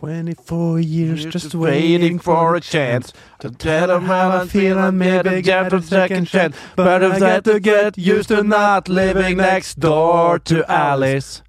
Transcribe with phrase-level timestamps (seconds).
[0.00, 5.42] 24 years just waiting for a chance to tell them how I feel and maybe
[5.42, 6.56] get a second chance.
[6.74, 11.42] But I've got to get used to not living next door to Alice.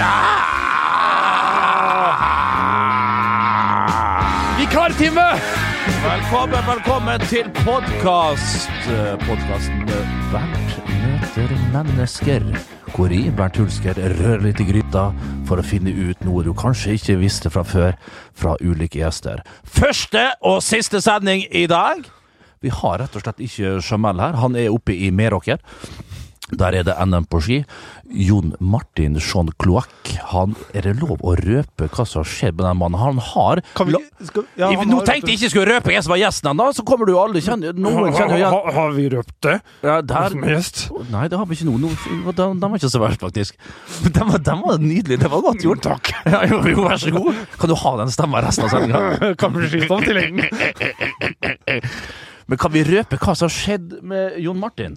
[0.00, 0.56] Ah!
[4.58, 5.57] Vikartime!
[5.88, 8.68] Velkommen, velkommen til podkast.
[9.24, 9.86] Podkasten
[10.28, 12.44] Bernt møter mennesker.
[12.92, 15.06] Hvor i Bernt Hulsker rører litt i gryta
[15.48, 17.96] for å finne ut noe du kanskje ikke visste fra før
[18.36, 19.40] fra ulike gjester.
[19.64, 22.04] Første og siste sending i dag.
[22.60, 24.36] Vi har rett og slett ikke Jamel her.
[24.42, 25.62] Han er oppe i Meråker.
[26.50, 27.58] Der er det NM på ski.
[28.08, 29.88] Jon Martin Jean Cloac.
[30.32, 32.96] Han, er det lov å røpe hva som har skjedd med den mannen?
[33.00, 36.10] Han har vi skal, ja, han Nå har- tenkte jeg ikke skulle røpe jeg som
[36.14, 39.34] var gjesten ennå, så kommer du alle kjenne Noen kjenner igjen Har, har vi røpt
[39.44, 39.58] det?
[39.82, 40.34] ja, der?
[41.12, 41.76] Nei, det har vi ikke nå.
[42.32, 43.54] De den var ikke så verst, faktisk.
[44.18, 45.18] Den var, den var nydelig.
[45.20, 45.82] Det var godt gjort.
[45.90, 46.12] Takk.
[46.32, 47.34] Ja, jo, jo, vær så god.
[47.60, 49.34] Kan du ha den stemma resten av sendinga?
[49.40, 50.48] Kan vi skifte om til lengden.
[52.48, 54.96] Men kan vi røpe hva som har skjedd med Jon Martin?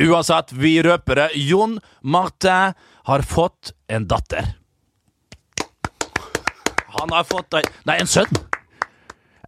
[0.00, 1.28] Uansett, vi røper det.
[1.48, 4.54] Jon Marte har fått en datter.
[7.00, 8.42] Han har fått ei Nei, en sønn.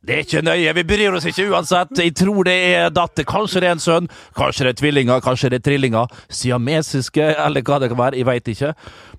[0.04, 1.94] Det er ikke nøye, vi bryr oss ikke uansett.
[1.96, 3.24] Jeg tror det er datter.
[3.24, 6.12] Kanskje det er en sønn, kanskje det er tvillinger, kanskje det er trillinger.
[6.28, 8.18] Siamesiske, eller hva det kan være.
[8.20, 8.74] Jeg veit ikke.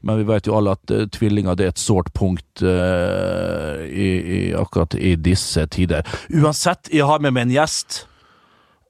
[0.05, 4.11] Men vi vet jo alle at uh, tvillinger det er et sårt punkt uh, i,
[4.21, 6.05] i, akkurat i disse tider.
[6.29, 8.03] Uansett, jeg har med meg en gjest.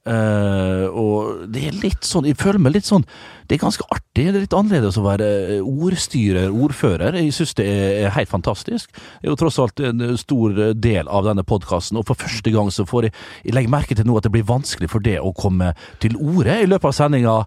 [0.06, 3.02] Eh, og det er litt sånn Jeg føler meg litt sånn
[3.50, 4.28] Det er ganske artig.
[4.28, 7.18] Det er litt annerledes å være eh, ordstyrer, ordfører.
[7.18, 8.92] Jeg syns det er, helt fantastisk.
[8.94, 12.70] Det er jo tross alt en stor del av denne podkasten, og for første gang
[12.74, 13.16] så får jeg
[13.48, 16.60] Jeg legger merke til nå at det blir vanskelig for det å komme til orde
[16.62, 17.38] i løpet av sendinga.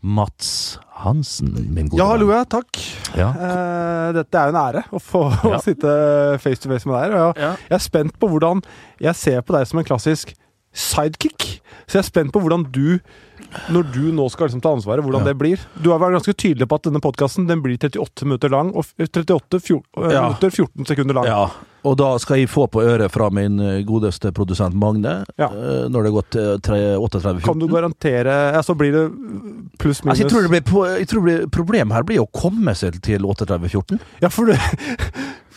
[0.00, 2.44] Mats Hansen, min gode Ja, hallo, ja.
[2.48, 2.78] Takk.
[3.18, 3.28] Ja.
[3.34, 5.56] Eh, dette er jo en ære å få Ja.
[5.58, 5.90] å sitte
[6.40, 7.12] face to face med deg.
[7.18, 7.50] Og jeg, Ja.
[7.68, 8.62] jeg er spent på hvordan
[9.00, 10.32] Jeg ser på deg som en klassisk
[10.72, 11.60] sidekick.
[11.86, 13.00] Så jeg er spent på hvordan du
[13.72, 15.32] når du nå skal liksom ta ansvaret, hvordan Ja.
[15.32, 15.58] det blir.
[15.82, 19.58] Du har vært ganske tydelig på at denne podkasten blir 38 minutter lang og 38
[19.64, 20.28] fjor, eh, Ja.
[20.28, 21.24] minutter 14 sekunder lang.
[21.26, 21.48] Ja,
[21.82, 25.46] og da skal jeg få på øret fra min eh, godeste produsent Magne Ja.
[25.48, 27.42] eh, når det har gått eh, 38-14.
[27.42, 29.10] Kan du garantere Ja, så blir det
[29.78, 32.30] pluss minus Altså, jeg, tror det blir, jeg tror det blir, Problemet her blir å
[32.30, 33.98] komme seg til 38-14.
[34.20, 34.52] Ja, for du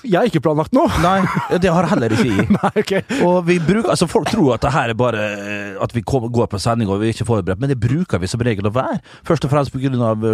[0.03, 0.89] Jeg har ikke planlagt noe!
[1.03, 1.23] Nei,
[1.63, 2.47] det har heller ikke jeg.
[2.57, 3.03] Nei, okay.
[3.23, 6.25] Og vi bruker, altså Folk tror at det her er bare eh, at vi kom,
[6.33, 8.73] går på sending og vi er ikke forberedt, men det bruker vi som regel å
[8.75, 8.99] være.
[9.27, 9.91] Først og fremst pga.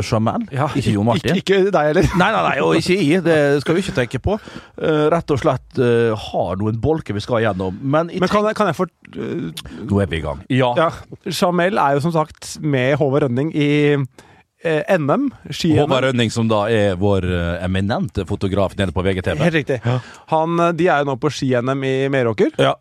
[0.09, 0.47] Jamel,
[0.79, 1.37] ikke Jon Martin.
[1.37, 2.09] Ikke, ikke deg heller.
[2.21, 3.23] Nei, nei, nei, og ikke jeg.
[3.25, 4.37] Det skal vi ikke tenke på.
[4.81, 7.77] Eh, rett og slett eh, har noen bolker vi skal gjennom.
[7.81, 10.41] Men, jeg Men kan jeg, kan jeg få øh, nå er vi i gang.
[10.53, 10.71] Ja.
[10.79, 10.89] Ja.
[11.29, 13.69] Jamel er jo som sagt med Håvard Rønning i
[14.63, 15.29] eh, NM.
[15.49, 15.83] Ski-NM.
[15.85, 19.37] Håvard Rønning, som da er vår eh, eminente fotograf nede på VGTV.
[19.43, 19.79] Helt riktig.
[20.33, 22.51] Han, eh, de er jo nå på ski-NM i Meråker.
[22.59, 22.73] Ja.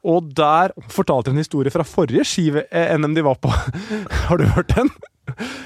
[0.00, 3.50] Og der fortalte de en historie fra forrige ski-NM de var på.
[4.28, 4.88] Har du hørt den?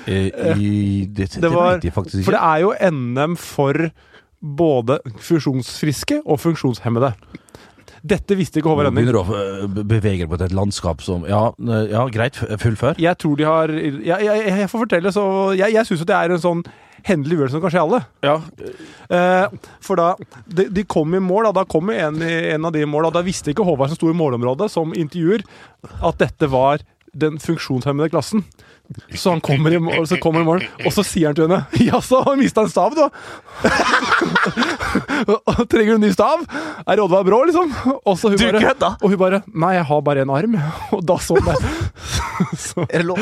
[0.07, 0.27] Eh,
[0.59, 2.51] i, det, det, Det var- vet jeg faktisk For det ikke.
[2.51, 3.79] er jo NM for
[4.45, 7.15] både funksjonsfriske og funksjonshemmede.
[8.05, 9.07] Dette visste ikke Håvard Rønning.
[9.07, 12.99] begynner å eh, bevege deg på et landskap som Ja, eh, ja greit, fullfør.
[13.01, 15.25] Jeg tror de har Jeg, jeg, jeg får fortelle, så
[15.57, 16.65] Jeg, jeg syns jo det er en sånn
[17.05, 17.99] hendelig uhell som kan skje alle.
[18.25, 18.39] Ja.
[19.13, 20.15] Eh, for da
[20.49, 23.17] de, de kom i mål, da, da kom en, en av de i mål, og
[23.17, 25.45] da visste ikke Håvard som sto i målområdet, som intervjuer,
[26.01, 26.81] at dette var
[27.15, 28.45] den funksjonshemmede klassen.
[29.17, 31.63] Så han kommer i morgen så kommer i mål og så sier han til henne
[31.87, 33.07] Jaså, har mista en stav, du?
[35.73, 36.43] Trenger du en ny stav?
[36.85, 37.73] Er Oddvar Brå, liksom?
[38.05, 38.91] Og hun Du bare, kødda!
[39.01, 40.59] og hun bare Nei, jeg har bare en arm.
[40.95, 41.57] Og da så hun det.
[42.61, 43.19] Så, Er det lov?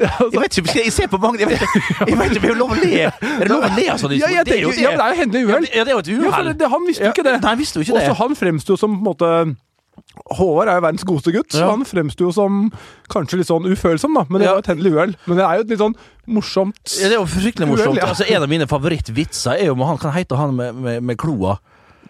[0.00, 2.50] ja, Jeg vet ikke, jeg ser på mange Jeg vet ikke, jeg vet ikke, er
[2.50, 2.90] det lov å le?
[3.04, 3.10] Er
[3.44, 5.66] det lov å le av sånne ja, Det er jo er jo hendelig uhell.
[5.70, 6.50] Ja, det er jo et uhell.
[6.74, 7.34] han visste jo ikke det.
[7.38, 8.08] Nei, han visste jo ikke det.
[8.08, 9.30] Også han fremsto som på en måte
[10.38, 12.70] Håvard er jo verdens godeste gutt, så han fremsto jo som
[13.12, 14.24] kanskje litt sånn ufølsom, da.
[14.28, 14.52] Men det Ja.
[14.54, 15.14] var et hendelig uhell.
[15.26, 15.94] Men det er jo et litt sånn
[16.28, 17.88] morsomt Ja, det er jo fryktelig morsomt.
[17.94, 18.06] Uhell, ja.
[18.12, 21.16] Altså, en av mine favorittvitser er jo om han kan heite han med, med, med
[21.16, 21.58] kloa.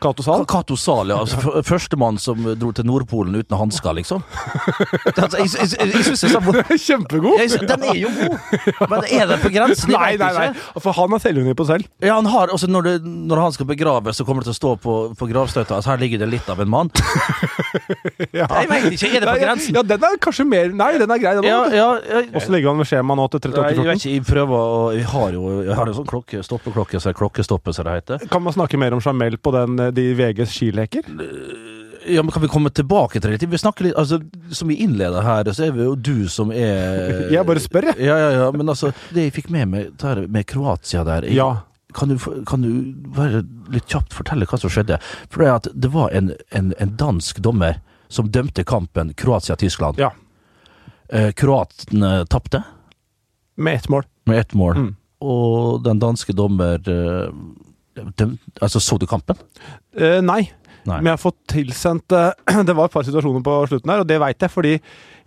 [0.00, 0.44] Cato Zahl.
[0.46, 1.18] Cato Zahl, ja.
[1.22, 4.22] Altså, Førstemann som dro til Nordpolen uten hansker, liksom.
[5.14, 7.38] Altså, jeg jeg, jeg, jeg synes er Kjempegod!
[7.40, 9.92] jeg, Den er jo god, men er den på grensen?
[9.94, 10.48] Nei, nei, nei.
[10.78, 11.88] For han har selvunni på selv.
[12.04, 12.94] Ja, han har, også når, det,
[13.30, 16.02] når han skal begraves, så kommer det til å stå på, på gravstøtta altså, her
[16.02, 16.92] ligger det litt av en mann.
[18.34, 18.46] Ja.
[18.60, 19.76] Jeg vet ikke, er det på grensen?
[19.76, 22.20] Ja, den er kanskje mer Nei, den er grei, den Ja, ja, ja.
[22.36, 24.12] Åssen han man med skjema nå til 3814?
[24.12, 27.76] jeg prøver å Jeg har jo jeg har en sånn klokke, stoppeklokke, så er klokkestoppet,
[27.76, 28.24] som det heter.
[28.30, 31.06] Kan man snakke mer om Jamel på den, eh, de VGs skileker?
[32.08, 33.46] Ja, men Kan vi komme tilbake til det?
[33.50, 34.20] Vi snakker litt, altså,
[34.54, 38.06] Som vi innleder her, så er det jo du som er Jeg bare spør, jeg.
[38.06, 41.36] Ja, ja, ja, men altså Det jeg fikk med meg der, med Kroatia der jeg,
[41.36, 41.50] Ja.
[41.94, 42.16] kan, du,
[42.48, 42.70] kan du
[43.16, 43.42] bare
[43.74, 45.00] litt kjapt fortelle hva som skjedde?
[45.28, 49.98] For det, at det var en, en, en dansk dommer som dømte kampen Kroatia-Tyskland.
[50.00, 50.12] Ja.
[51.12, 52.62] Eh, Kroatene tapte
[53.56, 54.04] Med ett mål.
[54.24, 54.76] med ett mål.
[54.76, 54.94] Mm.
[55.20, 57.28] Og den danske dommer eh,
[58.18, 59.36] døm, Altså, så du kampen?
[59.96, 60.42] Eh, nei.
[60.88, 61.02] Nei.
[61.02, 64.08] Men jeg har fått tilsendt eh, Det var et par situasjoner på slutten her, og
[64.08, 64.76] det veit jeg fordi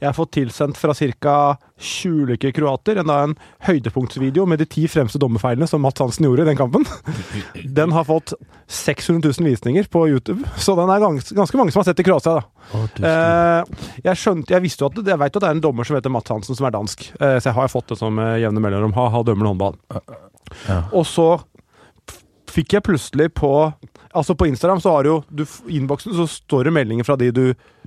[0.01, 1.33] jeg har fått tilsendt fra ca.
[1.77, 3.35] 20 ulike kroater en, en
[3.68, 6.88] høydepunktsvideo med de ti fremste dommerfeilene som Mats Hansen gjorde i den kampen.
[7.77, 8.33] Den har fått
[8.65, 12.07] 600 000 visninger på YouTube, så den er gans, ganske mange som har sett i
[12.07, 12.39] Kroatia.
[12.39, 12.65] da.
[12.73, 12.81] Å,
[13.12, 15.63] Eh, jeg skjønte, jeg visste jo at det, jeg vet jo at det er en
[15.68, 17.06] dommer som heter Mats Hansen, som er dansk.
[17.19, 18.95] Eh, så jeg har fått det som eh, jevne mellomrom.
[18.97, 19.77] Ha, ha dømmende håndball.
[20.65, 20.81] Ja.
[20.97, 21.27] Og så
[22.51, 23.51] fikk jeg plutselig på
[24.12, 27.30] Altså På Instagram så har du jo du, innboksen så står det meldinger fra de
[27.31, 27.44] du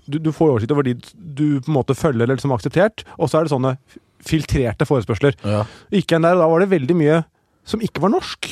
[0.09, 3.05] Du, du får oversikt over de du på en måte følger eller som har akseptert,
[3.19, 3.75] og så er det sånne
[4.25, 5.35] filtrerte forespørsler.
[5.45, 5.63] Ja.
[5.93, 7.19] Gikk jeg der, og da var det veldig mye
[7.69, 8.49] som ikke var norsk.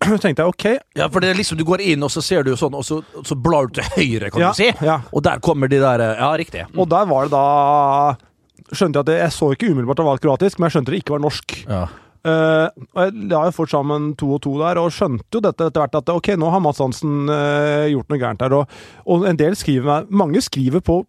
[0.06, 0.64] Så tenkte jeg ok,
[1.00, 2.98] Ja, for det er liksom Du går inn, og så ser du sånn, og så,
[3.24, 4.70] så blar du til høyre, kan Ja, du si.
[4.84, 4.98] ja.
[5.12, 6.66] Og der kommer de der Ja, riktig.
[6.76, 10.08] og der var det da Skjønte jeg at det, Jeg så ikke umiddelbart at det
[10.10, 11.56] var kroatisk, men jeg skjønte det ikke var norsk.
[11.68, 11.84] Ja.
[12.26, 15.68] Eh, og jeg la jo fort sammen to og to der, og skjønte jo dette
[15.68, 18.56] etter hvert at ok, nå har Mads Hansen uh, gjort noe gærent der.
[18.56, 21.04] Og, og en del skriver meg Mange skriver på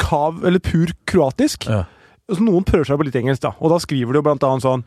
[0.00, 1.68] kav, eller pur kroatisk.
[1.70, 1.84] Ja.
[2.32, 3.54] Så noen prøver seg på litt engelsk, da.
[3.60, 4.84] Og da skriver de jo blant annet sånn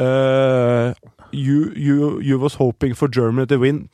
[0.00, 0.90] uh,
[1.30, 3.84] you, you, you was hoping for Germany to win.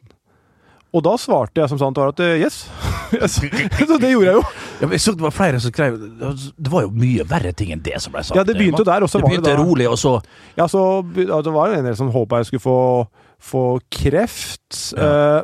[0.96, 2.64] Og da svarte jeg som sant var at yes.
[3.88, 4.42] så det gjorde jeg jo.
[4.80, 5.96] Ja, men jeg så det var flere som skrev
[6.56, 8.36] Det var jo mye verre ting enn det som ble sagt.
[8.38, 10.18] Ja, det begynte jo der, og så var det da- rolig, og så
[10.58, 10.82] Ja, så
[11.16, 12.78] ja, Det var jo en del som håpa jeg skulle få,
[13.40, 13.62] få
[13.92, 14.92] kreft.
[14.96, 15.38] Ja.
[15.38, 15.42] Eh,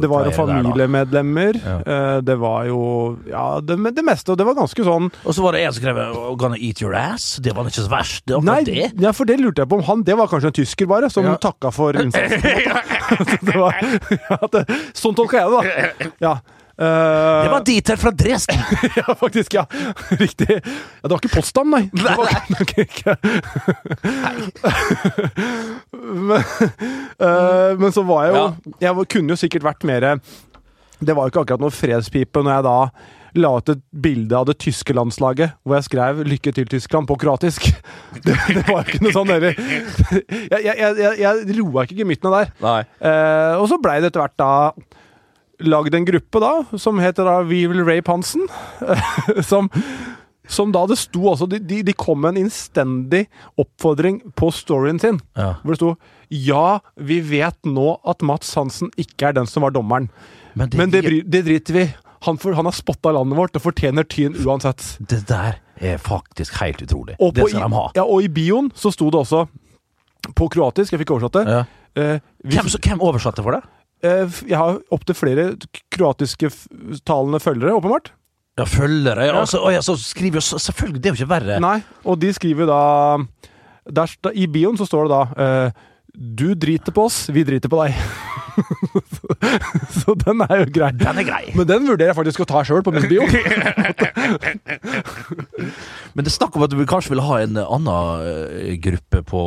[0.00, 1.58] Det var jo familiemedlemmer.
[1.64, 1.76] Ja.
[1.84, 4.32] eh, Det var jo Ja, det, det meste.
[4.32, 6.80] Og det var ganske sånn Og så var det en som skrev oh, 'Gonna eat
[6.82, 7.40] your ass'.
[7.40, 8.22] Det var ikke så verst.
[8.26, 8.92] Det Nei, det.
[9.00, 11.24] ja, for det lurte jeg på om han Det var kanskje en tysker, bare, som
[11.24, 11.36] Ja.
[11.36, 12.42] takka for innsatsen.
[13.48, 13.74] det var,
[14.30, 14.64] ja, det,
[14.94, 16.10] sånn tolka jeg det, da.
[16.20, 16.34] Ja.
[16.78, 18.60] Eh, Det var Dieter fra Dresden!
[18.96, 19.54] ja, faktisk.
[19.54, 19.66] Ja.
[20.10, 20.60] Riktig.
[20.62, 21.90] Ja, det var ikke Potsdam, nei.
[22.60, 23.16] Ok, ikke.
[26.28, 26.42] men,
[27.18, 28.44] uh, men så var jeg jo
[28.82, 30.06] Jeg kunne jo sikkert vært mer
[31.00, 32.78] Det var jo ikke akkurat noe fredspipe når jeg da
[33.38, 37.18] la ut et bilde av det tyske landslaget hvor jeg skrev 'Lykke til, Tyskland' på
[37.20, 37.68] kroatisk.
[38.24, 39.52] Det, det var ikke noe sånn heller.
[39.52, 42.54] Jeg, jeg, jeg, jeg, roa ikke gemyttene der.
[42.64, 42.80] Nei.
[42.98, 44.50] Eh, og så blei det etter hvert da
[45.60, 48.46] lagd en gruppe da, som heter da We Will Rape Hansen.
[49.50, 49.68] som,
[50.48, 53.24] som da det sto også de, de, de kom med en innstendig
[53.60, 55.18] oppfordring på storyen sin.
[55.38, 55.56] Ja.
[55.62, 55.94] Hvor det sto
[56.30, 60.10] Ja, vi vet nå at Mats Hansen ikke er den som var dommeren.
[60.58, 61.86] Men det, Men det, det driter vi.
[62.26, 64.82] Han, for, han har spotta landet vårt og fortjener tyn uansett.
[64.98, 67.14] det der er faktisk helt utrolig.
[67.22, 67.84] Og, det skal de ha.
[67.94, 69.44] ja, og i bioen så sto det også
[70.34, 71.60] på kroatisk, jeg fikk oversatt det Ja.
[71.94, 73.62] eh, vi- Hvem, hvem oversatte for det?
[74.04, 75.48] Eh, Jeg har opptil flere
[75.94, 78.12] kroatisktalende følgere, åpenbart.
[78.58, 79.26] Ja, følgere.
[79.28, 79.36] Ja.
[79.40, 81.60] Altså, ja, så skriver jo Selvfølgelig, det er jo ikke verre.
[81.62, 82.80] Nei, og de skriver da
[83.88, 85.70] der, I bioen så står det da eh,
[86.12, 87.94] Du driter på oss, vi driter på deg.
[90.02, 90.90] så den er jo grei.
[90.98, 91.44] Den er grei.
[91.54, 93.22] Men den vurderer jeg faktisk å ta sjøl på min bio.
[96.14, 99.42] Men det er snakk om at du kanskje vil ha en annen eh, gruppe på,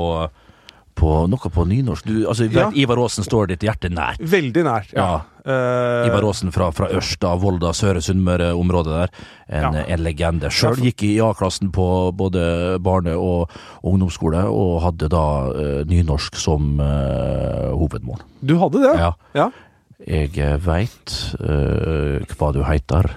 [1.01, 2.05] på noe på nynorsk.
[2.05, 2.75] Du, altså, vet.
[2.77, 4.22] Ivar Aasen står ditt hjerte nært.
[4.22, 4.91] Veldig nært.
[4.93, 5.24] Ja.
[5.41, 9.15] Eh, Ivar Aasen fra, fra Ørsta, Volda, Søre Sunnmøre-området der.
[9.50, 9.84] En, Ja.
[9.96, 10.51] en legende.
[10.53, 13.50] Sjøl gikk i A-klassen på både barne- og
[13.84, 18.22] ungdomsskole, og hadde da uh, nynorsk som uh, hovedmål.
[18.46, 18.93] du hadde det?
[19.01, 19.12] Ja.
[19.36, 19.50] ja.
[20.08, 23.10] Jeg veit hva du heiter.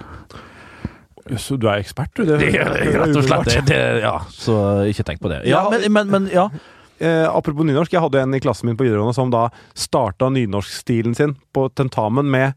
[1.41, 2.25] Så du er ekspert, du.
[2.29, 5.39] Det, Det rett og slett det, det, Ja, så ikke tenk på det.
[5.49, 6.49] Ja, Ja, men, men, men ja.
[6.99, 11.15] Eh, apropos nynorsk, jeg hadde en i klassen min på videregående som da starta nynorskstilen
[11.17, 12.53] sin på tentamen med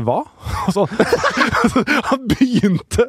[0.00, 0.22] hva?
[0.70, 0.84] Altså,
[2.10, 3.06] han begynte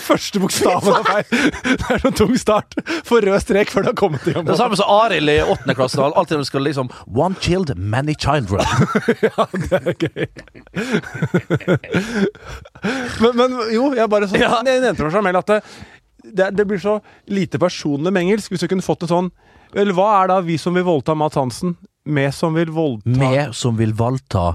[0.00, 1.26] Første bokstaven av feil!
[1.64, 2.74] Det er sånn tung start.
[3.06, 4.46] For rød strek før det har kommet i gang.
[4.48, 6.00] Det samme som Arild i åttende klasse.
[6.04, 8.64] Alltid skal liksom One child, many children.
[9.24, 10.26] Ja, det er gøy.
[13.20, 14.60] men, men jo, jeg bare sånn, Ja.
[14.64, 15.60] Nevnte for Jamel at det,
[16.24, 16.98] det, det blir så
[17.30, 18.52] lite personlig med engelsk.
[18.52, 19.32] Hvis du kunne fått en sånn
[19.74, 23.54] Eller hva er da vi som vil voldta Mads Hansen, med som vil voldta Med
[23.56, 24.54] som vil voldta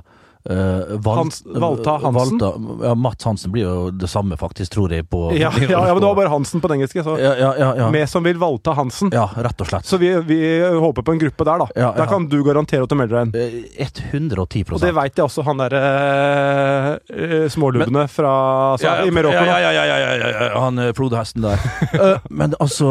[0.49, 2.37] eh, Val- Hans- Valta Hansen?
[2.41, 5.93] Valta, ja, Mats Hansen blir jo det samme, faktisk, tror jeg, på Ja, ja, ja,
[5.93, 7.03] men det var bare Hansen på den engelske.
[7.05, 7.89] Så ja.
[7.93, 9.11] Med som vil Valta Hansen.
[9.13, 9.85] ja, rett og slett.
[9.85, 10.39] Så vi, vi
[10.79, 11.67] håper på en gruppe der, da.
[11.75, 13.69] Ja, Der kan du garantere at du melder deg inn.
[13.79, 15.79] Eh, 110% Og det veit jeg også han derre
[17.09, 18.33] uh, smålubne fra
[18.79, 19.45] så, i Marokko.
[19.45, 21.61] ja, ja, ja, han eh, flodhesten der.
[21.95, 22.89] uh, men altså,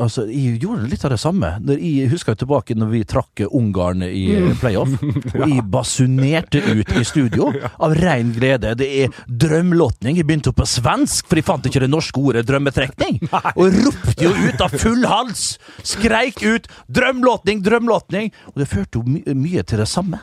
[0.00, 1.52] altså, jeg gjorde litt av det samme.
[1.74, 4.92] Jeg husker jo tilbake når vi trakk Ungarn i eh, playoff,
[5.40, 7.50] og jeg basunerte ut i studio
[7.84, 8.74] av rein glede.
[8.78, 10.18] Det er drømlåtning.
[10.20, 13.20] Jeg begynte jo på svensk, for jeg fant ikke det norske ordet drømmetrekning.
[13.60, 15.46] Og ropte jo ut av full hals!
[15.86, 18.32] Skreik ut 'drømlåtning, drømlåtning'!
[18.54, 20.20] Og det førte jo my mye til det samme.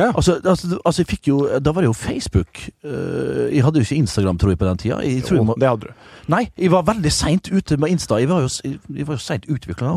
[0.00, 0.08] Ja.
[0.16, 2.60] Altså, altså, altså jeg fikk jo, Da var det jo Facebook.
[2.84, 5.00] Eh, jeg hadde jo ikke Instagram, tror jeg, på den tida.
[5.04, 6.06] Jeg jo, jeg må, det hadde du.
[6.32, 8.18] nei, jeg var veldig seint ute med Insta.
[8.22, 8.50] Jeg var jo,
[8.96, 9.92] jeg var jo seint utvikla.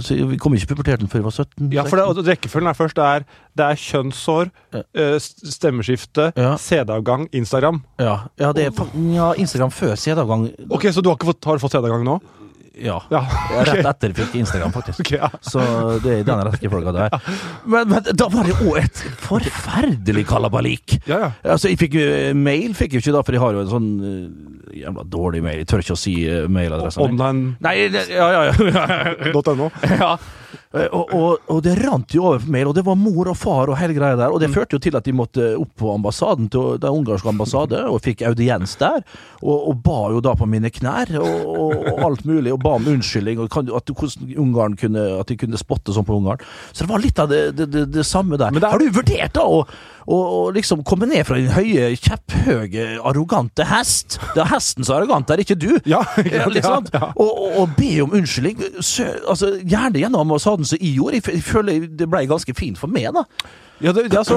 [0.00, 1.70] Så jeg kom ikke i puberteten før jeg var 17.
[1.76, 3.26] Ja, for det, og rekkefølgen er først det er,
[3.60, 6.56] det er kjønnshår, eh, stemmeskifte, Ja.
[6.56, 7.82] CD-avgang, Instagram.
[8.00, 8.84] ja, ja, det er
[9.14, 10.50] ja, Instagram før CD-avgang.
[10.70, 12.20] Ok, Så du har, ikke fått, har du fått CD-avgang nå?
[12.80, 12.96] Ja.
[13.12, 13.20] Ja.
[13.68, 15.02] Rett etter fikk Instagram, faktisk.
[15.04, 15.30] Okay, ja.
[15.44, 15.62] Så
[16.04, 17.16] det er i den rekkefølga der.
[17.70, 20.96] Men, men da var det òg et forferdelig kalabalik.
[21.08, 21.30] Ja, ja.
[21.54, 23.70] Altså, jeg fikk jo eh, mail, fikk jeg ikke da, for jeg har jo en
[23.70, 25.62] sånn eh, jævla dårlig mail.
[25.62, 26.16] Jeg tør ikke å si
[26.50, 27.04] mailadressen.
[27.04, 27.56] Online.
[27.64, 29.70] Nei, det, ja, ja, ja.
[30.02, 30.12] ja.
[30.74, 33.36] Eh, Og, og, og det rant jo over på mail, og det var mor og
[33.38, 34.30] far og hele greia der.
[34.34, 37.80] Og det førte jo til at de måtte opp på ambassaden til den ungarske ambassade,
[37.92, 39.02] og fikk audiens der.
[39.42, 43.40] Og, og ba jo da på mine knær, og, alt mulig, og ba om unnskyldning,
[43.44, 46.42] og kan, at hvordan Ungarn kunne, at de kunne spotte sånn på Ungarn.
[46.72, 48.50] Så det var litt av det, det, det, det samme der.
[48.56, 49.64] Er- Har du vurdert da å
[50.10, 54.18] å og liksom komme ned fra din høye, kjepphøye, arrogante hest?
[54.34, 55.70] Det er hesten som er arrogant, det er ikke du.
[55.94, 56.90] Ja, ikke Ja, sant?
[56.94, 57.12] Ja, ja.
[57.14, 58.60] Og, og, og be om unnskyldning.
[58.84, 61.22] Sø, altså, gjerne gjennom ambassaden som jeg gjorde.
[61.22, 63.24] Jeg, føler det ble ganske fint for meg, da.
[63.80, 64.36] Ja, det, det, altså,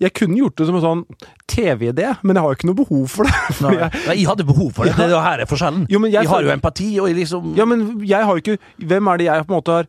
[0.00, 1.02] jeg kunne gjort det som en sånn
[1.50, 3.34] TV-idé, men jeg har jo ikke noe behov for det.
[3.66, 4.94] Nei, jeg, Nei, jeg hadde behov for det.
[4.96, 5.84] Det er her er forskjellen.
[5.92, 8.42] Jo, men jeg jeg har jo empati, og jeg liksom ja, men jeg har jo
[8.42, 8.58] ikke
[8.90, 9.88] Hvem er det jeg på en måte har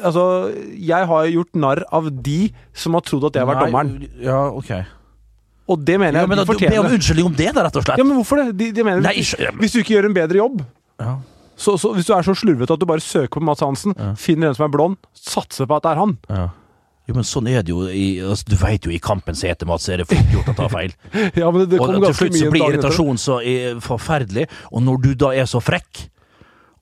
[0.00, 0.22] Altså,
[0.78, 2.38] jeg har gjort narr av de
[2.72, 4.08] som har trodd at jeg har Nei, dommeren.
[4.24, 4.70] Ja, ok.
[5.72, 6.72] Og det mener Ja, jeg men de fortjener.
[6.78, 8.00] Be om unnskyldning om det, da, rett og slett.
[8.00, 8.46] Ja, men hvorfor det?
[8.58, 10.62] De, de mener Nei, hvis, hvis du ikke gjør en bedre jobb
[11.02, 11.12] Ja.
[11.56, 14.14] så, så Hvis du er så slurvete at du bare søker på Mads Hansen, Ja.
[14.18, 16.16] finner en som er blond, satser på at det er han.
[16.32, 16.48] Ja.
[17.08, 19.88] Jo, men sånn er det jo i, altså, Du veit jo i kampens heter Mats,
[19.90, 20.92] er det fort gjort å ta feil.
[21.40, 23.38] Ja, men det, det og kom til ganske slutt så blir irritasjonen så
[23.82, 24.48] forferdelig.
[24.72, 26.08] Og når du da er så frekk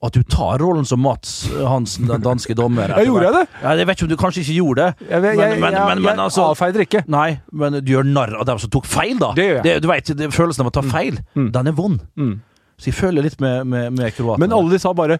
[0.03, 3.43] at du tar rollen som Mats Hansen, den danske dommer Jeg gjorde jeg det?
[3.61, 5.07] Ja, jeg vet ikke om du kanskje ikke gjorde det.
[5.11, 7.03] Jeg, jeg, Men- men- men- men altså- avfeider ikke.
[7.07, 9.31] Nei, men du gjør narr av dem som tok feil, da.
[9.37, 9.81] Det gjør jeg.
[9.81, 11.51] du vet, det, Følelsen av å ta feil, Mm.
[11.51, 12.01] den er vond.
[12.17, 12.41] Mm.
[12.81, 14.39] Så jeg føler litt med, med, med kroatene.
[14.47, 15.19] Men alle de sa bare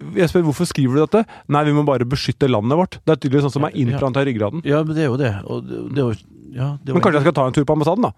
[0.00, 1.26] Jeg spør hvorfor skriver du dette?
[1.52, 2.94] Nei, vi må bare beskytte landet vårt.
[3.04, 4.62] Det er tydeligvis sånn som er innpranta i ryggraden.
[4.64, 5.32] Ja, men det er jo det.
[5.44, 6.14] Det, det er jo,
[6.56, 8.12] ja, det Men kanskje jeg skal ta en tur på ambassaden, da?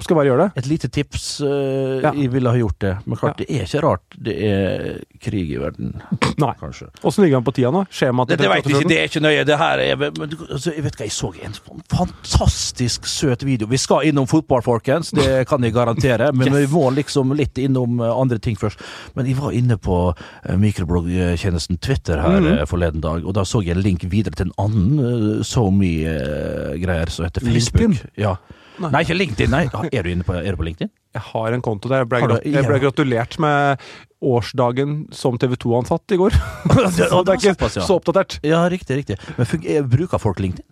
[0.00, 0.64] Skal bare gjøre det?
[0.64, 2.12] Et lite tips Uh, Ja.
[2.16, 2.92] Jeg ville ha gjort det.
[3.06, 5.94] Men klart, det er ikke rart det er krig i verden.
[6.42, 6.52] Nei.
[6.60, 6.88] Kanskje.
[7.06, 7.84] Åssen ligger han på tida nå?
[7.92, 9.44] Skjema til det vet vi 38 ikke, det er ikke nøye.
[9.48, 11.56] Det her er, men, altså, jeg vet hva, jeg så en
[11.90, 13.68] fantastisk søt video.
[13.70, 15.12] Vi skal innom fotball, folkens.
[15.16, 16.30] Det kan jeg garantere.
[16.40, 18.80] Men vi må liksom litt innom eh, andre ting først.
[19.16, 23.62] Men jeg var inne på eh, mikrobloggtjenesten Twitter her mm forleden dag, og da så
[23.64, 27.80] jeg en link videre til en annen SoMe-greier som heter Facebook.
[27.80, 28.10] LinkedIn?
[28.20, 28.36] Ja.
[28.80, 28.90] Nei.
[28.94, 29.52] Nei, ikke LinkedIn.
[29.52, 29.64] Nei.
[29.92, 30.90] Er du inne på, er du på LinkedIn?
[31.16, 32.06] Jeg har en konto der.
[32.06, 33.86] Jeg ble, jeg ble gratulert med
[34.20, 36.36] årsdagen som TV 2-ansatt i går.
[36.96, 38.40] Så det er ikke så oppdatert.
[38.46, 39.20] Ja, riktig, riktig.
[39.36, 40.66] Men eh, bruker folk LinkedIn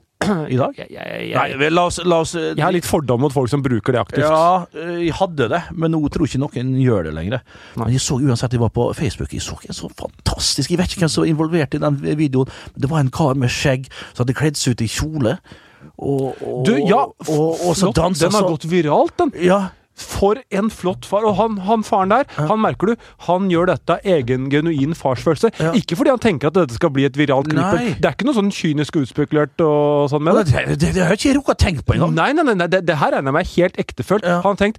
[0.49, 0.75] i dag?
[0.91, 4.01] Nei, la oss, la oss eh, Jeg har litt fordom mot folk som bruker det
[4.03, 4.25] aktivt.
[4.27, 7.45] Ja, eh, jeg hadde det, men nå tror ikke noen gjør det lenger.
[7.79, 10.93] Men jeg så uansett jeg var på Facebook, jeg så en så fantastisk Jeg vet
[10.93, 14.25] ikke hvem som var involvert i den videoen, det var en kar med skjegg som
[14.25, 15.39] hadde kledd seg ut i kjole.
[15.99, 17.97] Og, og, Du, ja, og, og så flott.
[17.99, 19.33] dansa Den har så gått viralt, den.
[19.43, 19.61] Ja,
[19.99, 21.25] For en flott far.
[21.27, 25.51] Og han, han faren der, han merker du, han gjør dette av egen genuin farsfølelse.
[25.59, 25.73] Ja.
[25.75, 27.99] Ikke fordi han tenker at dette skal bli et viralt klipp.
[27.99, 30.79] Det er ikke noe sånn kynisk utspekulert og sånn med det, det.
[30.79, 32.15] det, det, har ikke rukket å tenke på engang.
[32.15, 34.29] Nei, nei, nei, nei det, det her regner jeg meg helt ektefølt.
[34.29, 34.39] Ja.
[34.47, 34.79] Han har tenkt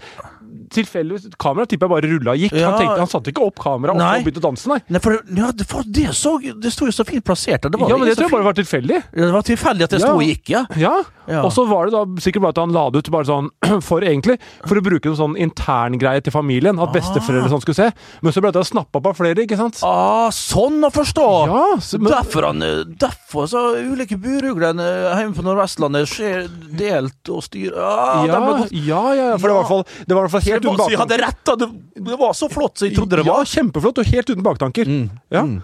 [0.73, 2.55] Tilfeldigvis Kameraet tipper jeg bare rulla og gikk.
[2.57, 2.71] Ja.
[2.71, 4.79] Han, tenkte, han satte ikke opp kameraet og begynte å danse, nei.
[4.89, 7.63] Nei, for ja, det, for det, så, det sto jo så fint plassert.
[7.63, 7.73] der.
[7.73, 8.99] Det var Ja, men det tror jeg bare var tilfeldig.
[9.13, 10.65] Det var tilfeldig at det sto og gikk, ja.
[10.79, 10.97] Ja.
[11.29, 11.43] Ja.
[11.45, 13.49] Og så var det da sikkert bare at han la det ut bare sånn
[13.89, 16.79] for egentlig For å bruke en sånn interngreie til familien.
[16.81, 17.89] At besteforeldre sånn skulle se.
[18.25, 19.81] Men så ble det snappa opp av flere, ikke sant?
[19.85, 21.27] Ah, sånn å forstå!
[21.49, 24.87] Ja, så, men, Derfor, han, eh, derfor så ulike buruglene
[25.19, 26.49] hjemme på Nordvestlandet skjer
[26.79, 27.77] delt og styr...
[27.77, 28.41] Ah, ja,
[28.73, 30.17] ja, ja, for det var i hvert fall, det
[30.59, 30.95] helt uten baktanker.
[30.95, 31.55] jeg hadde rett, da.
[31.63, 31.69] Det,
[32.09, 33.43] det var så flott som jeg trodde det var.
[33.43, 34.95] Ja, kjempeflott og helt uten baktanker.
[35.33, 35.43] Ja.
[35.47, 35.59] Mm.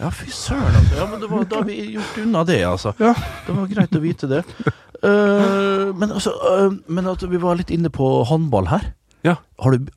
[0.00, 0.72] Ja, fy søren.
[0.72, 0.96] Altså.
[0.96, 2.94] Ja, men det var, da har vi gjort unna det, altså.
[3.02, 3.12] Ja.
[3.46, 4.42] Det var greit å vite det.
[5.00, 8.92] Uh, men altså, uh, men at vi var litt inne på håndball her.
[9.26, 9.40] Ja.
[9.60, 9.90] Har du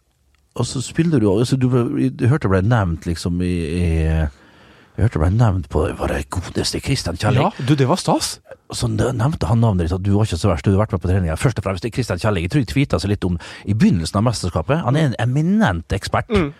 [0.54, 1.66] Altså, spiller du altså, du,
[2.14, 6.78] du hørte ble nevnt liksom i, i Jeg hørte ble nevnt på Var det godeste
[6.78, 7.48] Christian Kjelling?
[7.48, 8.36] Ja, du, det var stas.
[8.74, 11.02] Så nevnte han navnet ditt, at du var ikke så verst, du har vært med
[11.04, 11.38] på treninga.
[11.40, 12.46] Først og fremst det Christian Kjelling.
[12.48, 14.84] Jeg tror jeg tvitra seg litt om i begynnelsen av mesterskapet.
[14.86, 16.30] Han er en eminent ekspert.
[16.34, 16.52] Mm.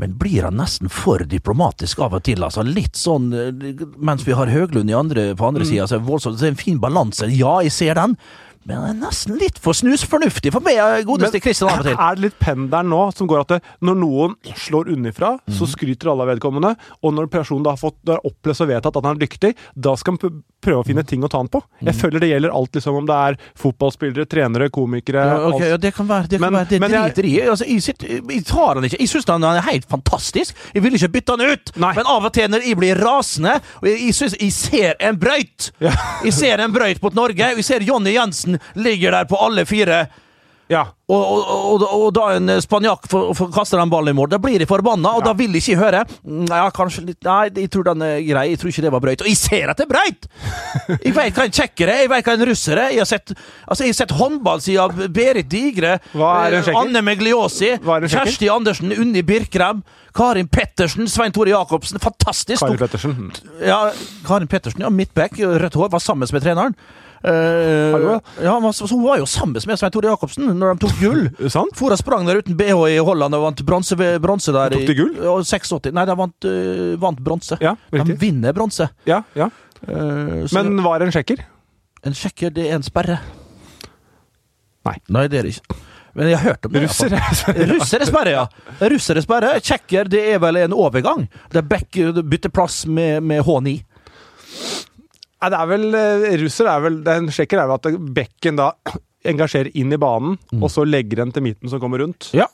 [0.00, 2.44] Men blir han nesten for diplomatisk av og til?
[2.46, 5.48] altså Litt sånn eh, Mens vi har Høglund i andre, på Mm.
[5.50, 7.26] andre sida, så er det er en fin balanse.
[7.36, 8.16] Ja, jeg ser den.
[8.68, 10.76] Men det er nesten litt for snusfornuftig for meg,
[11.08, 11.94] godeste Christian, av og til.
[11.98, 15.70] er det litt pendelen nå som går at det, når noen slår unnifra, så Mhm.
[15.72, 19.04] skryter alle av vedkommende, og når personen da har fått da opplest og vedtatt at
[19.04, 21.62] han er dyktig, da skal han prøve å finne ting å ta han på.
[21.82, 22.00] Jeg Mhm.
[22.00, 25.94] føler det gjelder alt, liksom om det er fotballspillere, trenere, komikere Ja, okay, ja, det
[25.94, 26.38] kan være det.
[26.40, 27.48] Kan Men- være, det men jeg- driter i.
[27.48, 28.98] Altså, jeg, sitter- jeg tar han ikke.
[29.00, 30.52] Jeg syns han er helt fantastisk.
[30.74, 31.72] Jeg vil ikke bytte han ut.
[31.76, 31.94] Nei.
[31.94, 35.16] Men av og til når jeg blir rasende og Jeg, jeg, synes, jeg ser en
[35.16, 35.70] brøyt.
[35.80, 35.90] Ja.
[36.22, 37.36] Jeg ser en brøyt mot Norge.
[37.56, 40.04] Jeg ser Jonny Jensen ligger der på alle fire.
[40.70, 40.84] Ja.
[41.10, 43.08] Og, og, og, og da en spanjakk
[43.50, 44.28] kaster den ballen i mål.
[44.30, 46.04] Da blir de forbanna, og da vil de ikke høre.
[46.46, 48.44] Ja, kanskje litt Nei, jeg tror den er grei.
[48.52, 49.24] Jeg tror ikke det var brøyt.
[49.24, 50.28] Og jeg ser at det er brøyt!
[51.00, 52.94] Jeg vet hva en tsjekker er, jeg vet hva en russer er.
[52.94, 56.70] Jeg har sett, altså, jeg har sett håndballsida av Berit Digre, eh.
[56.78, 58.06] Anne Megliosi, er?
[58.06, 59.82] Kjersti Andersen, Unni Birkrem,
[60.14, 61.98] Karin Pettersen, Svein Tore Jacobsen.
[62.02, 62.62] Fantastisk!
[62.62, 63.30] Karin Pettersen.
[63.66, 63.82] Ja,
[64.26, 66.78] Karin Pettersen, ja, midtback, rødt hår, var sammen med treneren.
[67.20, 70.86] Hallo, ja, men så, så hun var jo sammen med Svein Tore Jacobsen når de
[70.86, 71.26] tok gull.
[71.52, 71.74] Sant?
[71.76, 74.76] For og sprang der uten BH i Holland og vant bronse bronse der.
[74.76, 75.12] Tok de gull?
[75.18, 75.92] I, og 86.
[75.96, 77.60] Nei, de vant, uh, vant bronse.
[77.60, 78.88] Ja, de vinner bronse.
[79.08, 79.50] Ja, ja.
[79.84, 81.44] Uh, Men var det en sjekker?
[82.06, 83.18] en sjekker, det er en sperre.
[84.88, 84.96] Nei.
[85.12, 85.76] Nei, det er det ikke.
[86.16, 86.82] Men jeg har hørt om det.
[86.86, 87.54] Russere hvert fall.
[87.54, 87.74] Russer?
[87.76, 88.86] Russer er sperre, ja.
[88.90, 89.52] Russere er sperre.
[89.62, 91.26] Tsjekker, det er vel en overgang.
[91.52, 93.76] Det er back, du bytter plass med, med H9.
[95.40, 97.86] Nei, det er vel eh, Russer er vel Den sjekker er vel at
[98.20, 98.70] bekken da
[99.30, 100.62] engasjerer inn i banen, Mm.
[100.64, 102.30] og så legger den til midten som kommer rundt.
[102.36, 102.46] Ja.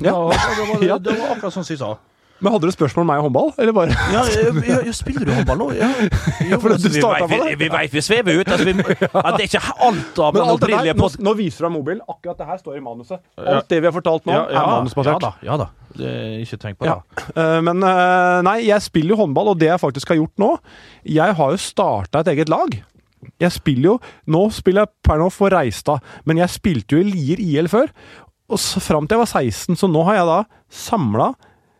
[0.00, 0.12] Ja.
[0.30, 0.98] det, var, Ja.
[0.98, 1.92] det var akkurat sånn som de sa.
[2.44, 5.24] Men hadde du spørsmål om meg og håndball, eller bare Ja, jeg, jeg, jeg spiller
[5.24, 5.68] du håndball nå?
[5.78, 5.88] Ja.
[6.50, 7.54] Jo, for du vi på vi, det.
[7.62, 8.50] vi vi svever ut.
[8.52, 11.08] Altså, vi, ja, det er ikke alt av Men den alt det der, opprinnelige nå,
[11.24, 12.02] nå viser du deg mobilen.
[12.04, 13.22] Akkurat det her står i manuset.
[13.40, 15.24] Alt det vi har fortalt nå, er ja manusbasert.
[15.24, 15.32] da.
[15.46, 15.70] Ja da.
[15.94, 16.10] Det,
[16.42, 16.92] ikke tenk på det.
[16.92, 17.28] Ja.
[17.32, 20.50] Eh, Men eh, nei, jeg spiller jo håndball, og det jeg faktisk har gjort nå
[21.16, 22.76] Jeg har jo starta et eget lag.
[23.40, 23.96] Jeg spiller jo
[24.36, 27.88] Nå spiller jeg per nå for Reistad, men jeg spilte jo i Lier IL før.
[28.52, 30.38] Og så fram til jeg var 16, så nå har jeg da
[30.84, 31.32] samla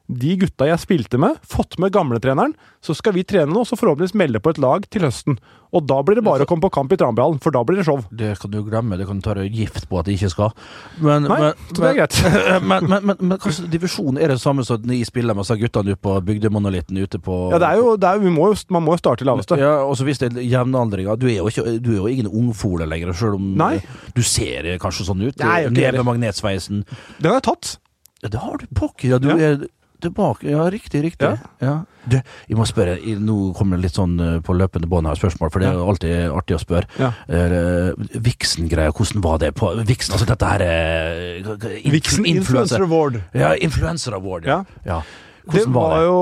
[0.06, 2.52] de gutta jeg spilte med, fått med gamletreneren.
[2.84, 5.38] Så skal vi trene nå, så forhåpentligvis melde på et lag til høsten.
[5.74, 7.86] Og da blir det bare å komme på kamp i Tranbyhallen, for da blir det
[7.88, 8.02] show.
[8.14, 8.98] Det kan du glemme.
[9.00, 10.52] Det kan du ta deg gift på at de ikke skal.
[11.00, 12.18] Men, Nei, men, så det er greit.
[12.68, 15.96] men, men, men, men hvilken divisjon er det samme som de spiller med disse guttene
[15.96, 18.94] på bygdemonolitten ute på Ja, det er jo, det er, vi må jo, man må
[18.94, 19.58] jo starte i laveste.
[19.58, 22.28] Ja, og så hvis det er jevnaldringer Du er jo, ikke, du er jo ingen
[22.28, 23.78] ungfole lenger, selv om Nei.
[24.14, 25.40] du ser kanskje sånn ut.
[25.40, 25.94] Nei, det.
[25.96, 26.84] med magnetsveisen.
[27.18, 27.78] Den har jeg tatt.
[28.22, 29.16] Ja, det har du pokker.
[29.16, 29.36] Ja, du Ja.
[29.48, 29.66] er
[30.04, 30.46] tilbake.
[30.52, 31.30] Ja, riktig, riktig.
[31.30, 31.50] Ja.
[31.64, 31.74] Ja.
[32.04, 35.52] Du, jeg må spørre, nå kommer det litt sånn eh, på løpende bånd her spørsmål,
[35.52, 36.88] for det er alltid artig å spørre.
[37.00, 37.10] Ja.
[37.28, 40.14] Uh, Vixen-greia, hvordan var det på Vixen?
[40.16, 43.22] Altså dette her uh, Vixen Influencer Award.
[43.32, 44.48] Ja, Influencer Award.
[44.50, 44.62] Ja.
[44.84, 45.00] ja.
[45.44, 46.06] Det Hvordan var var det?
[46.06, 46.20] jo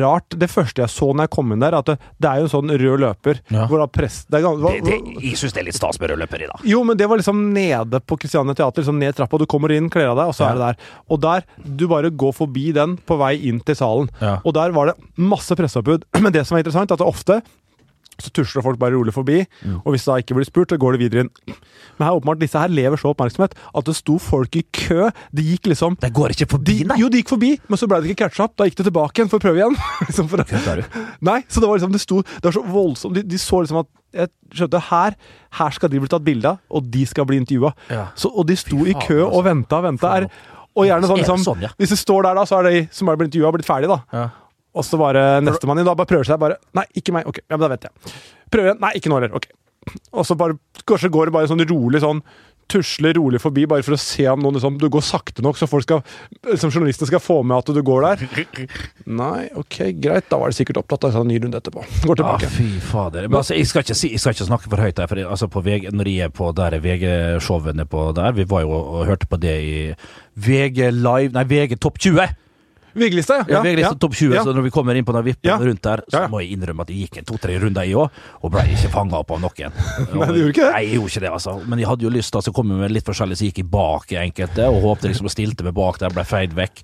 [0.00, 0.34] rart.
[0.36, 2.52] Det første jeg så når jeg kom inn der, at det, det er jo en
[2.52, 3.40] sånn rød løper.
[3.48, 3.66] Ja.
[3.70, 6.12] Hvor da press, det er, hva- Det, det, jeg syns det er litt stas med
[6.12, 6.60] i dag.
[6.68, 9.38] Jo, men det var liksom nede på Christiania Teater, liksom ned trappa.
[9.40, 10.50] Du kommer inn, kler av deg, og så Ja.
[10.50, 10.76] er det der.
[11.10, 14.10] Og der, du bare går forbi den på vei inn til salen.
[14.20, 14.38] Ja.
[14.44, 16.04] Og der var det masse presseoppbud.
[16.20, 17.40] Men det som er interessant, er at det ofte
[18.20, 19.80] så tusler folk bare rolig forbi, Mm.
[19.84, 21.30] og hvis det da ikke blir spurt, så går det videre inn.
[21.98, 25.10] Men her åpenbart, disse her lever så oppmerksomhet at det sto folk i kø.
[25.32, 28.00] De gikk liksom Det går ikke forbi, de, jo, de gikk forbi, men så ble
[28.02, 28.56] det ikke catcha opp.
[28.56, 29.76] Da gikk de tilbake igjen for å prøve igjen.
[30.08, 30.44] liksom for
[31.20, 33.14] nei, så det var liksom, det sto Det var så voldsomt.
[33.14, 35.14] De, de så liksom at Jeg skjønte her
[35.60, 37.72] Her skal de bli tatt bilde av, og de skal bli intervjua.
[37.90, 38.08] Ja.
[38.32, 39.36] Og de sto i kø altså.
[39.38, 40.14] og venta og venta.
[40.78, 41.64] Og gjerne sånn, det liksom, sånn?
[41.78, 44.00] Hvis du står der, da, så er de som er blitt intervjua, blitt ferdig, da.
[44.14, 44.28] Ja.
[44.74, 47.26] Og så bare nestemann inn, da bare prøver seg bare Nei, ikke meg.
[47.26, 48.12] Ok, ja, men da vet jeg.
[48.50, 48.80] Prøver igjen.
[48.84, 49.34] Nei, ikke nå heller.
[49.40, 49.48] Ok.
[50.12, 52.20] Og så bare Kanskje går det bare sånn rolig sånn
[52.70, 55.66] Tusler rolig forbi, bare for å se om noen liksom, Du går sakte nok, så
[55.66, 56.04] folk skal
[56.46, 58.20] liksom, journalistene skal få med at du går der.
[59.10, 60.28] Nei, ok, greit.
[60.30, 61.82] Da var det sikkert opptatt av en ny runde etterpå.
[62.06, 62.50] Går Ah, tilbake.
[62.54, 63.26] fy fader.
[63.26, 65.48] Men altså, jeg, skal ikke si, jeg skal ikke snakke for høyt her, for altså,
[65.50, 69.26] på VG, når jeg er på der VG-showene på der Vi var jo og hørte
[69.26, 69.74] på det i
[70.38, 72.28] VG Live Nei, VG Topp 20!
[72.94, 73.44] VG-lista, ja.
[73.58, 74.44] Ja, VG-lista topp 20, ja.
[74.46, 75.58] så når vi kommer inn på den vippen Ja.
[75.60, 76.28] rundt der, så Ja, ja.
[76.32, 78.08] må jeg innrømme at jeg gikk en to-tre runder i òg,
[78.42, 79.76] og ble ikke fanga opp av noen.
[80.16, 80.72] Nei, du gjorde ikke det?
[80.72, 81.56] Nei, jeg gjorde ikke det, altså.
[81.66, 84.12] Men jeg hadde jo lyst, altså, kom komme med litt forskjellig, så gikk jeg bak
[84.14, 86.82] i enkelte, og håpte liksom og stilte meg bak der, ble feid vekk.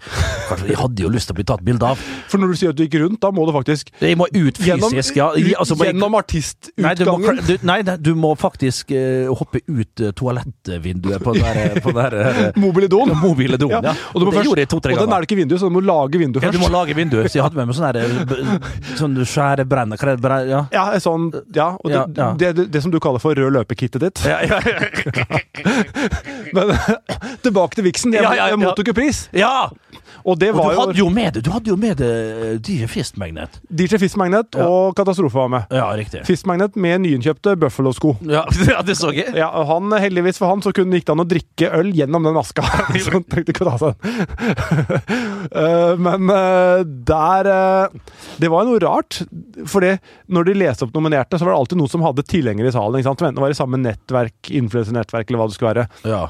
[0.48, 2.02] Kanskje, jeg hadde jo lyst til å bli tatt bilde av.
[2.30, 4.60] For når du sier at du gikk rundt, da må du faktisk Jeg må ut
[4.62, 5.30] gjennom, fysisk, ja.
[5.58, 7.58] Altså, jeg- gjennom Nei du, må, artistutgangen.
[7.62, 12.52] nei, du må faktisk uh, hoppe ut uh, toalettvinduet på den der, på den der
[12.52, 13.12] uh, Mobile doen.
[13.70, 13.94] Ja.
[14.14, 15.82] Og, det først, gjorde jeg to-tre og den er det ikke vindu, så du må
[15.96, 19.16] lage vindu Ja, du må lage vindu, så jeg hadde med meg sånn eh, Sånn
[19.16, 19.68] du Hva er det?
[19.72, 20.62] Brenner- Ja.
[20.72, 22.32] Ja, sånn, ja, og det, Ja.
[22.36, 24.22] Det, det, det som du kaller for rød løper-kittet ditt.
[24.28, 25.40] Ja, ja, ja.
[26.56, 26.72] Men
[27.46, 28.14] tilbake til viksen.
[28.16, 29.26] Jeg, jeg mottok jo pris.
[29.36, 29.68] ja.
[30.26, 32.54] Og det Og var du hadde jo med det Du hadde jo med det eh,
[32.58, 33.60] DJ Fistmagnet.
[33.70, 34.64] DJ Fistmagnet Ja.
[34.66, 35.66] og Katastrofe var med.
[35.70, 36.24] Ja, riktig.
[36.26, 38.16] Fistmagnet med nyinnkjøpte Buffalo-sko.
[38.26, 39.30] Ja, ja, det så jeg.
[39.38, 42.26] Ja, og han, Heldigvis for han så kunne, gikk det an å drikke øl gjennom
[42.26, 42.64] den aska.
[42.98, 44.02] så han trengte ikke å ta seg den.
[45.86, 49.20] Eh, Men eh, der eh, Det var noe rart.
[49.68, 49.94] Fordi
[50.32, 52.98] når de leste opp nominerte, så var det alltid noen som hadde tilhengere i salen.
[52.98, 53.22] ikke sant?
[53.22, 55.86] Enten det var i samme nettverk, influensernettverk eller hva det skulle være.
[56.08, 56.24] Ja.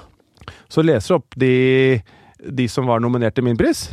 [0.70, 1.52] Så leser opp de,
[2.60, 3.88] de som var nominert til min pris.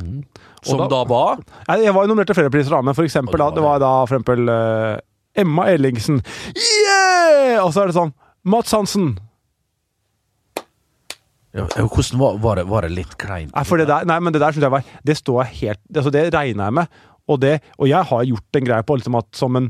[0.64, 1.42] Som Og da, var
[1.82, 4.20] Jeg var nominert til flere priser, da, men for eksempel da, det var da for
[4.20, 4.54] eksempel
[5.36, 6.22] Emma Ellingsen.
[6.54, 7.64] Yeah!
[7.66, 8.14] Og så er det sånn
[8.46, 9.16] Mats Hansen.
[11.54, 13.54] Ja, Hvordan var, var, det, var det litt kleint?
[13.54, 16.24] Nei, der, nei, men det der synes jeg var Det står jeg helt altså Det
[16.34, 17.02] regner jeg med.
[17.30, 19.70] Og, det, og jeg har gjort en greie på liksom at som en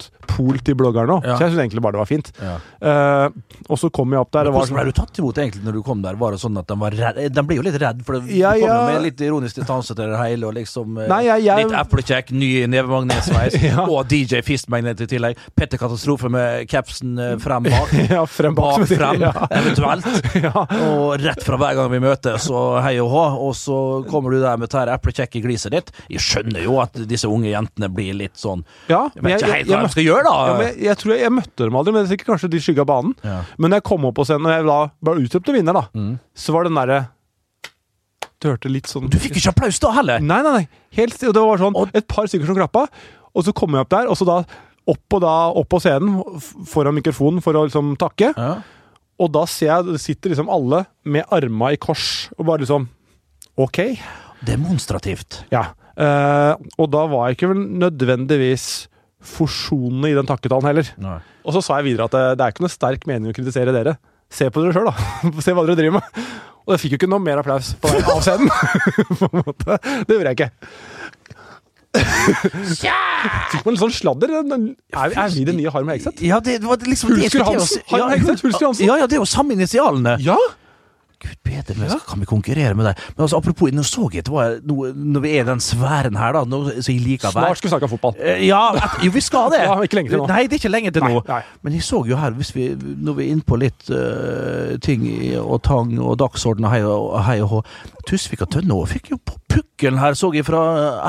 [0.00, 1.36] motpol til bloggeren nå, Ja.
[1.36, 2.32] så jeg syns egentlig bare det var fint.
[2.42, 2.56] Ja.
[2.82, 3.30] Uh,
[3.70, 5.72] og så kom jeg opp der Men Hvordan ble sånn, du tatt imot egentlig når
[5.72, 6.14] du kom der?
[6.16, 7.32] Var det sånn at de var redd?
[7.32, 10.10] De ble jo litt redd, for det Ja, kom jo med litt ironisk distanse til
[10.10, 13.86] det hele, og liksom eh, Nei, jeg- jeg- Litt eplekjekk, ny nevemagnetsveis, Ja.
[13.86, 15.36] og DJ Fistmagnet i tillegg.
[15.56, 17.92] Petter Katastrofe med capsen eh, frem bak.
[18.10, 18.78] Ja, frem bak.
[18.80, 19.32] Bak frem, Ja.
[19.50, 20.04] eventuelt.
[20.96, 24.40] Og rett fra hver gang vi møtes, og hei og hå, og så kommer du
[24.40, 25.90] der med dette eplekjekke gliset ditt.
[26.10, 29.68] Jeg skjønner jo at disse unge jentene blir litt sånn Ja, Jeg vet ikke helt
[29.68, 30.34] hva de skal gjøre, da.
[30.46, 32.60] Ja, jeg, jeg tror jeg, jeg møtte dem aldri, men det er sikkert kanskje de
[32.62, 33.14] skygga banen.
[33.24, 33.38] Ja.
[33.58, 36.18] Men når jeg kom opp på scenen, og jeg da var til vinner, da, Mm.
[36.34, 37.00] så var den derre
[38.40, 40.20] Du hørte litt sånn Du fikk ikke applaus da heller!
[40.20, 40.68] Nei, nei, nei.
[40.98, 41.16] Helt.
[41.18, 42.86] Det var sånn Og- et par stykker som klappa,
[43.34, 44.44] og så kom jeg opp der, og så da
[44.86, 46.20] opp, og da, opp på scenen
[46.68, 48.34] foran mikrofonen for å liksom takke.
[48.36, 48.60] Ja.
[49.18, 52.86] Og da ser jeg det sitter liksom alle med arma i kors og bare liksom
[53.58, 53.98] OK.
[54.44, 55.44] Demonstrativt.
[55.50, 55.70] Ja.
[55.96, 58.86] Eh, og da var jeg ikke vel nødvendigvis
[59.28, 60.90] forsonende i den takketalen heller.
[61.02, 61.18] Nei.
[61.46, 63.74] Og så sa jeg videre at det, det er ikke noe sterk mening å kritisere
[63.74, 63.96] dere.
[64.32, 64.94] Se på dere sjøl, da.
[65.44, 66.20] Se hva dere driver med.
[66.66, 68.50] Og jeg fikk jo ikke noe mer applaus på den av scenen.
[69.20, 69.78] på en måte.
[70.08, 70.50] Det gjorde jeg ikke.
[71.96, 74.32] Fikk man litt sånn sladder?
[74.36, 76.22] Er, er vi det nye Harm Hegseth?
[76.26, 77.84] Ja, det var liksom det Hulsker Hansen.
[77.92, 78.88] Harm Ja, Hegseth, Hulsker Hansen.
[78.88, 80.16] Ja, ja, det er jo samme initialene.
[80.24, 80.36] Ja!
[81.22, 82.98] Gud bedre, men kan vi konkurrere med deg?
[83.16, 86.36] Men altså, apropos, nå så jeg var noe, når vi er i den sfæren her,
[86.36, 88.18] da, nå, så jeg liker å være Snart skal vi snakke om fotball.
[88.20, 89.62] Eh, Ja, at, jo, vi skal det.
[89.66, 90.26] Ja, ikke lenge til nå.
[90.28, 91.22] Nei, det er ikke lenge til Nei, nå.
[91.30, 91.40] nei.
[91.64, 95.08] Men jeg så jo her, hvis vi, når vi er inne på litt uh, ting
[95.40, 97.62] og tang og dagsorden og hei og, hei og hå
[98.06, 100.60] Tusvik og Tønne fikk jo på pukkelen her, så jeg fra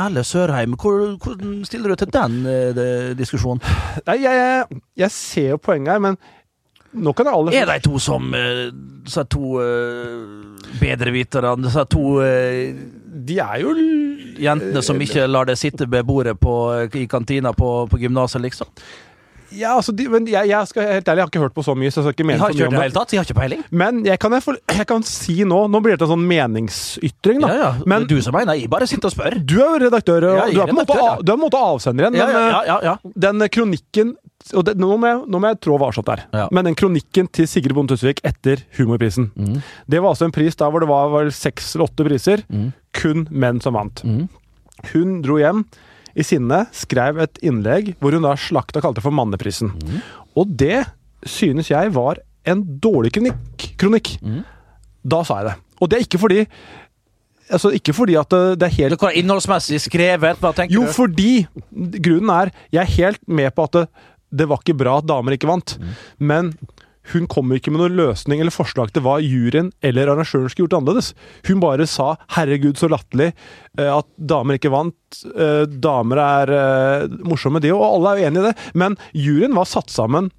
[0.05, 0.73] Erle Sørheim.
[0.79, 3.61] Hvor, hvordan stiller du til den uh, diskusjonen?
[4.07, 6.17] Nei, jeg, jeg ser jo poenget her, men
[7.13, 8.67] kan jeg aller Er de to som uh,
[9.07, 12.75] Disse to uh, bedreviterne, disse to eh,
[13.27, 13.73] De er jo
[14.37, 16.53] jentene som ikke lar deg sitte ved bordet på,
[16.93, 18.69] i kantina på, på gymnaset, liksom?
[19.55, 21.75] Ja, altså, de, men jeg, jeg skal helt ærlig, jeg har ikke hørt på så
[21.77, 22.83] mye, så jeg skal ikke Jeg har så ikke mye hørt om det i det.
[22.83, 23.61] hele tatt, jeg har ikke peiling.
[23.71, 27.39] Men jeg kan, jeg, for, jeg kan si nå Nå blir det en sånn meningsytring,
[27.43, 27.47] da.
[27.47, 27.71] Ja, ja.
[27.85, 29.37] Men Men du som mener, jeg bare sitter og spør.
[29.45, 31.11] du er jo redaktør, og Ja, jeg du, er er på en måte, redaktør, ja.
[31.13, 32.13] av- du er på en måte avsenderen.
[32.19, 33.13] Ja, men ja, eh, ja, ja, ja.
[33.27, 34.15] den kronikken
[34.55, 36.21] og det, nå, må jeg, nå må jeg trå varsomt der.
[36.31, 36.47] Ja.
[36.55, 39.61] Men den kronikken til Sigrid Bonde Tusvik etter Humorprisen Mm.
[39.89, 42.43] Det var altså en pris der hvor det var vel seks eller åtte priser.
[42.51, 42.69] Mm.
[42.93, 44.03] Kun menn som vant.
[44.07, 44.29] Mm.
[44.93, 45.65] Hun dro hjem
[46.17, 49.69] i sinne, skrev et innlegg hvor hun da slakta kalte det for Manneprisen.
[49.77, 50.01] Mm.
[50.37, 50.81] Og det
[51.27, 53.69] synes jeg var en dårlig kronikk.
[53.77, 54.15] kronikk.
[54.23, 54.41] Mm.
[55.07, 55.55] Da sa jeg det.
[55.81, 56.43] Og det er ikke fordi
[57.47, 60.35] Altså, ikke fordi at det, det er helt Hva er innholdsmessig skrevet?
[60.41, 60.91] Hva tenker Jo, du?
[60.91, 63.83] fordi Grunnen er Jeg er helt med på at det,
[64.41, 65.77] det var ikke bra at damer ikke vant.
[65.79, 65.93] Mm.
[66.27, 66.49] Men
[67.13, 70.79] hun kom ikke med noen løsning eller forslag til hva juryen eller arrangøren skulle gjort
[70.79, 71.13] annerledes.
[71.47, 73.33] Hun bare sa 'herregud, så latterlig'
[73.79, 74.95] eh, at damer ikke vant.
[75.35, 78.57] Eh, Damer er eh, morsomme, de, og alle er jo enig i det.
[78.73, 80.31] Men juryen var satt sammen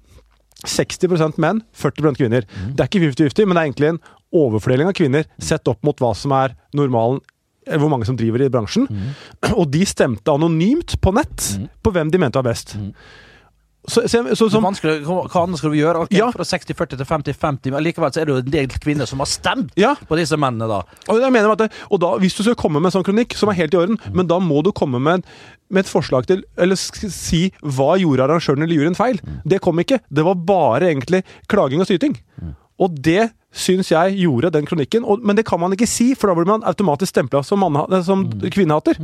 [0.67, 2.45] 60% menn, 40 kvinner.
[2.45, 2.75] Mm.
[2.75, 4.01] Det er ikke 50-50, men det er egentlig en
[4.35, 7.21] overfordeling av kvinner sett opp mot hva som er normalen
[7.69, 8.87] eller hvor mange som driver i bransjen.
[8.89, 9.09] Mm.
[9.59, 11.49] Og de stemte anonymt på nett
[11.83, 12.73] på hvem de mente var best.
[12.73, 12.91] Så,
[13.91, 16.05] så, så, Så som, vanskelig, hva, annet skal du gjøre?
[16.05, 16.29] Okay, Ja.
[16.33, 19.29] Fra 60-40 til 50-50, men likevel så er det jo en del kvinner som har
[19.29, 20.81] stemt ja, på disse mennene, da.
[21.09, 23.35] og jeg mener at det, og da, Hvis du skal komme med en sånn kronikk,
[23.37, 25.25] som er helt i orden, men da må du komme med,
[25.69, 29.19] med et forslag til Eller si hva gjorde arrangøren eller juryen feil.
[29.45, 29.99] Det kom ikke.
[30.09, 32.17] Det var bare egentlig klaging og syting.
[32.79, 35.03] Og det syns jeg gjorde den kronikken.
[35.03, 37.65] Og, men det kan man ikke si, for da blir man automatisk stempla som,
[38.05, 38.99] som kvinnehater.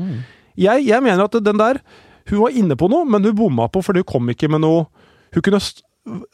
[0.56, 1.82] Jeg, jeg mener at den der
[2.30, 4.88] Hun var inne på noe, men hun bomma på, fordi hun kom ikke med noe
[5.36, 5.60] Hun kunne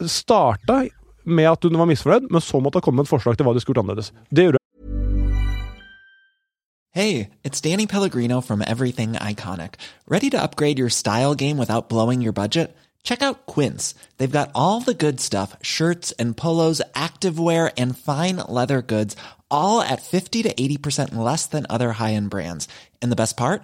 [0.07, 0.83] starta
[1.25, 3.53] med at hun var misfornøyd, men så måtte hun komme med et forslag til hva
[3.55, 4.11] de skulle gjort annerledes.
[4.29, 4.59] Det gjorde
[6.93, 9.75] Hey, it's Danny Pellegrino from Everything Iconic.
[10.09, 12.75] Ready to upgrade your style game without blowing your budget?
[13.01, 13.95] Check out Quince.
[14.17, 19.15] They've got all the good stuff shirts and polos, activewear, and fine leather goods,
[19.49, 22.67] all at 50 to 80% less than other high end brands.
[23.01, 23.63] And the best part?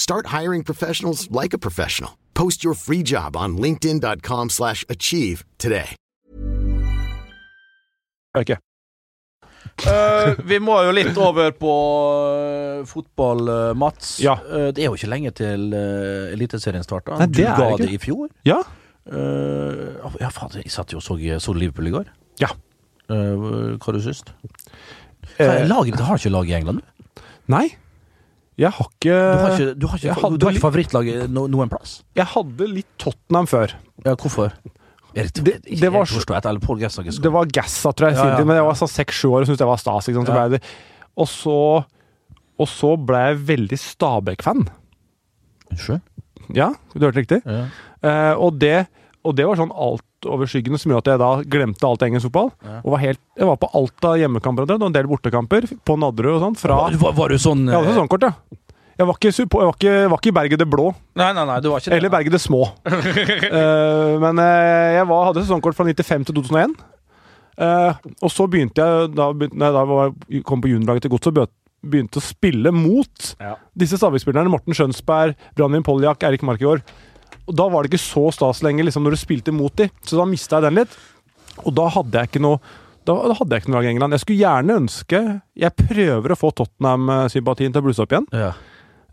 [0.00, 2.12] Start hiring professionals like a professional.
[2.34, 5.94] Post your free job on linkedin.com slash achieve today.
[8.38, 8.56] Okay.
[9.84, 11.72] Eh, vi må jo litt over på
[12.80, 14.14] uh, fotball, uh, Mats.
[14.24, 14.38] Ja.
[14.72, 17.18] Det er jo ikke lenge til uh, Eliteserien starter.
[17.20, 18.30] Nei, Du det er ga det det i fjor.
[18.48, 18.62] Ja.
[19.10, 19.86] Eh,
[20.20, 22.10] ja, faen, jeg satt jo og så, så Liverpool i går.
[22.40, 22.50] Ja.
[23.10, 23.46] Eh,
[23.80, 24.24] hva du syns
[25.36, 26.00] Hva Eh, laget?
[26.04, 26.82] Har ikke lag i England?
[27.50, 27.66] nei.
[28.60, 31.14] Jeg har ikke Du har ikke, du har ikke, jeg du har ikke favorittlag i
[31.32, 32.02] no, noen plass?
[32.18, 33.72] Jeg hadde litt Tottenham før.
[34.04, 34.52] Ja, hvorfor?
[35.16, 36.04] Er det, Det- var?
[36.06, 38.16] Det var Gassa, tror jeg.
[38.20, 38.44] Ja, Ja.
[38.44, 40.06] Men jeg var sånn seks-sju år og syntes det var stas.
[40.08, 40.58] Ja.
[41.16, 41.56] Og, så,
[42.60, 44.68] og så ble jeg veldig Stabæk-fan.
[45.72, 46.00] Unnskyld?
[46.54, 47.40] Ja, du hørte riktig.
[47.46, 47.64] Ja.
[48.02, 48.86] Eh, og, det,
[49.24, 49.72] og det var sånn
[50.20, 52.50] altoverskyggende som gjorde at jeg da glemte alt engelsk fotball.
[52.64, 52.80] Ja.
[52.84, 56.36] Og var helt, jeg var på alt av hjemmekamper og en del bortekamper på Nadderud
[56.36, 56.60] og sånt.
[56.60, 58.32] Fra, Var, var du sånn jeg hadde sesongkort, ja.
[59.00, 61.54] Jeg var ikke, jeg var ikke, var ikke i Berget det blå, Nei, nei, nei,
[61.64, 61.96] du var ikke det.
[61.96, 62.66] eller Berget det små.
[62.84, 66.74] uh, men eh, jeg var, hadde sesongkort fra 95 til 2001.
[67.60, 70.12] Uh, og så begynte jeg, da, begynte, jeg da var,
[70.48, 71.40] kom på juniorlaget til Godset,
[71.80, 73.54] begynte å spille mot Ja.
[73.72, 74.52] disse Stabæk-spillerne.
[74.52, 76.84] Morten Skjønsberg, Branvin Poljak, Erik Markegård.
[77.48, 80.16] Og Da var det ikke så stas lenger liksom, når du spilte mot de, så
[80.20, 80.96] da mista jeg den litt.
[81.64, 82.60] Og da hadde jeg ikke noe
[83.04, 84.12] da, da hadde jeg ikke noe lag i England.
[84.12, 85.20] Jeg skulle gjerne ønske
[85.56, 88.52] Jeg prøver å få Tottenham-sympatien til å blusse opp igjen, Ja.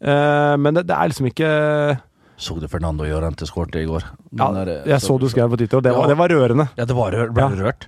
[0.02, 2.00] eh, men det, det er liksom ikke
[2.38, 4.04] Så du Fernando Llorente skårte i går?
[4.38, 6.70] ja, der- Jeg så du skrev på Twitter, og det var, det var rørende.
[6.78, 7.50] Ja, det var rør, ble Ja.
[7.64, 7.88] rørt?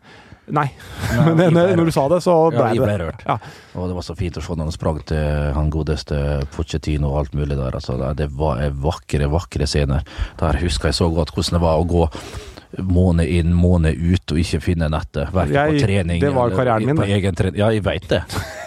[0.50, 0.66] Nei,
[1.16, 3.24] Nei, men ble når, du sa det, så Ja, ble jeg ble rørt.
[3.28, 3.38] Ja.
[3.76, 6.20] Og det var så fint å se når han sprang til han godeste
[6.56, 7.76] Pochettino og alt mulig der.
[7.80, 10.02] Altså, det- var vakre, vakre scener.
[10.40, 12.08] Der husker jeg så godt hvordan det var å gå
[12.86, 15.32] måned inn, måned ut og ikke finne nettet.
[15.34, 17.00] Verken på trening det var karrieren min.
[17.58, 18.20] Ja, jeg veit det.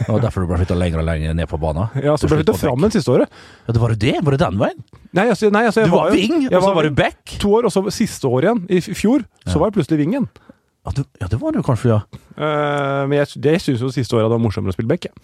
[0.09, 1.87] Var derfor du ble flytta lenger og lenger ned på banen.
[2.03, 2.97] Ja, så ble du på fram back.
[2.97, 3.31] siste året.
[3.69, 4.17] Ja, det var jo det?
[4.27, 4.83] Var det den veien?
[5.15, 7.37] Nei, altså, nei, altså, Du var jo- wing, og så var du back?
[7.39, 8.65] To år, og så siste år igjen.
[8.71, 9.59] I fjor så Ja.
[9.63, 10.29] var jeg plutselig wing igjen.
[10.85, 12.01] Ja, du, ja, det var du kanskje, ja.
[12.35, 15.05] Eh, men jeg, det syns jo siste året det var morsommere å spille back.
[15.07, 15.15] jeg.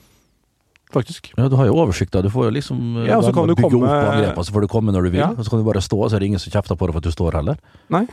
[0.94, 1.32] faktisk.
[1.36, 2.22] Ja, Du har jo oversikt, da.
[2.22, 4.52] Du får jo liksom eh, Ja, og så kan du bygge komme- opp angrepene, så
[4.54, 5.20] får du komme når du vil.
[5.20, 5.30] Ja.
[5.34, 7.02] Og så kan du bare stå, så er det ingen som kjefter på deg for
[7.02, 7.58] at du står heller.
[7.90, 8.04] Nei,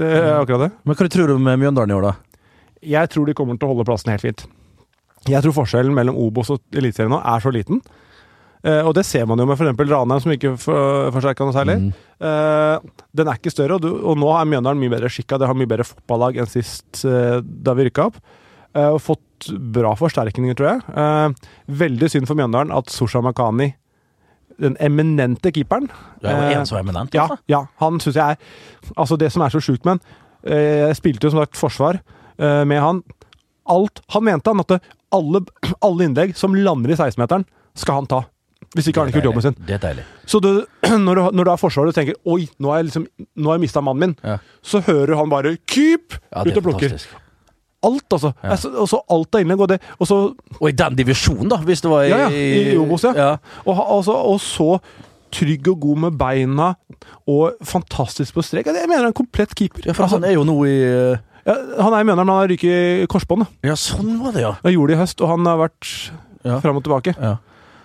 [0.00, 0.70] det er akkurat det.
[0.84, 2.14] Men hva tror du om Mjøndalen i år, da?
[2.84, 4.46] Jeg tror de kommer til å holde plassen helt fint.
[5.28, 7.80] Jeg tror forskjellen mellom Obos og Eliteserien nå er så liten.
[8.64, 9.76] Eh, og det ser man jo med f.eks.
[9.90, 11.74] Ranheim, som ikke for- forsterka noe særlig.
[11.82, 11.90] Mm.
[12.24, 15.36] Eh, den er ikke større, og, du, og nå er Mjøndalen mye bedre skikka.
[15.40, 18.20] Det har mye bedre fotballag enn sist eh, da vi rykka opp.
[18.74, 21.34] Og fått bra forsterkninger, tror jeg.
[21.78, 23.68] Veldig synd for Mjøndalen at Susha Makani,
[24.58, 25.86] den eminente keeperen
[26.22, 27.36] Det er jo en er eminent, altså.
[27.50, 30.02] ja, han syns jeg er Altså, det som er så sjukt med han
[30.88, 31.98] Jeg spilte jo som sagt forsvar
[32.38, 33.00] med han.
[33.70, 34.76] Alt Han mente han at
[35.14, 35.44] alle,
[35.86, 37.46] alle innlegg som lander i 16-meteren,
[37.78, 38.24] skal han ta.
[38.74, 39.56] Hvis ikke har han ikke gjort jobben sin.
[39.68, 40.04] Det er deilig.
[40.26, 40.48] Så du,
[41.06, 43.04] når, du, når du er forsvarer og tenker Oi, nå har jeg liksom
[43.36, 44.16] Nå har jeg mista mannen min.
[44.24, 44.38] Ja.
[44.66, 46.18] Så hører han bare Keep!
[46.32, 46.96] Ja, ut og plukker.
[47.84, 48.32] Alt, altså.
[48.42, 49.60] Altså, Og så alt er innlegg.
[49.60, 50.18] Og, det, og så
[50.60, 52.30] Og i den divisjonen, da, hvis det var i, Ja, ja.
[52.30, 53.12] I Obos, ja.
[53.18, 53.32] ja.
[53.66, 54.70] Og, altså, og så
[55.34, 56.68] trygg og god med beina,
[57.26, 58.68] og fantastisk på strek.
[58.70, 59.82] Jeg mener er en komplett keeper.
[59.88, 62.38] Ja, for Altså, han er jo nå i eh, ja, han er i Mjøndalen, han
[62.44, 63.50] har ryket i korsbåndet.
[63.66, 64.52] Ja, sånn var det, ja.
[64.62, 65.90] Det gjorde det i høst, og han har vært
[66.44, 66.60] Ja.
[66.62, 67.16] fram og tilbake.
[67.18, 67.34] ja.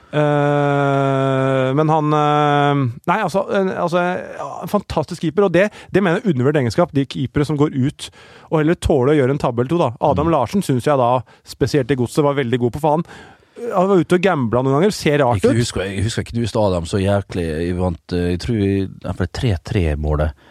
[0.10, 6.20] Eh, men han uh, Nei, altså, en, altså ja, fantastisk keeper, og det, det mener
[6.20, 6.94] jeg er undervurdert egenskap.
[6.96, 8.10] De keepere som går ut
[8.50, 9.82] og heller tåler å gjøre en tabbe eller to.
[9.82, 9.92] da.
[10.10, 11.12] Adam Larsen syns jeg da,
[11.48, 13.06] spesielt i Godset, var veldig god på faen.
[13.60, 15.60] Han var ute og gambla noen ganger, ser rart Jeg ut.
[15.60, 17.44] husker, jeg husker ikke du Adam så jæklig.
[17.68, 20.46] Jeg vant eh, Jeg tror jeg- ja, for 3-3-målet.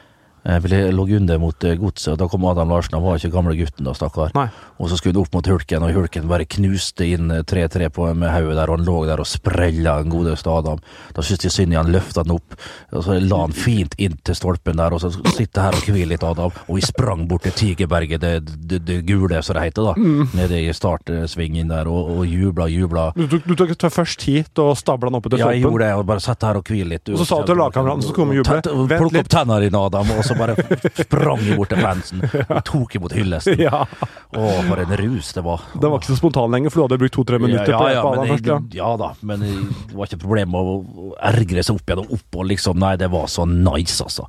[0.47, 2.95] Jeg lå under mot eh, godset, og da kom Adam Larsen.
[2.97, 4.31] Han var ikke gamle gutten da, stakkar.
[4.79, 8.07] Og så skulle han opp mot Hulken, og Hulken bare knuste inn eh, 3-3 på
[8.15, 10.79] med hodet der, og han lå der og sprella den godeste Adam.
[11.17, 12.57] Da syntes de synd i han, løfta den opp,
[12.95, 16.15] og så la han fint inn til stolpen der, og så sitter her og hviler
[16.15, 16.55] litt, Adam.
[16.69, 18.33] Og vi sprang bort til Tigerberget, det,
[18.71, 20.29] det, det gule, som det heter, da, Mm.
[20.39, 23.09] nede i startsvingen der, og, og jubla, jubla.
[23.17, 25.51] Du tok, du tok tok først hit og stabla den oppe til stolpen?
[25.51, 27.11] Ja, jeg gjorde det, og bare satt her og hvile litt.
[27.13, 29.01] Og så sa du til lagkameraten som kom og jublet, Vent litt.
[29.03, 30.57] Plukk opp tennene dine, Adam, og så bare
[31.03, 33.59] sprang jeg bort til fansen og tok imot hyllesten.
[33.59, 35.65] Ja, Å, for en rus det var.
[35.75, 38.15] Den var ikke så spontan lenger, for du hadde brukt to-tre minutter ja, ja, på
[38.15, 38.49] men først.
[38.49, 38.59] Ja.
[38.79, 42.39] ja da, men det var ikke problem å å ergre seg opp igjen og opp
[42.41, 44.27] og liksom Nei, det var så nice, altså.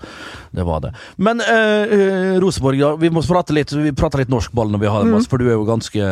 [0.56, 0.94] Det var det.
[1.22, 4.84] Men eh, eh, Rosenborg, ja, vi må prate litt Vi prater litt norsk ball når
[4.84, 5.28] vi har det, mm.
[5.30, 6.10] for du er jo ganske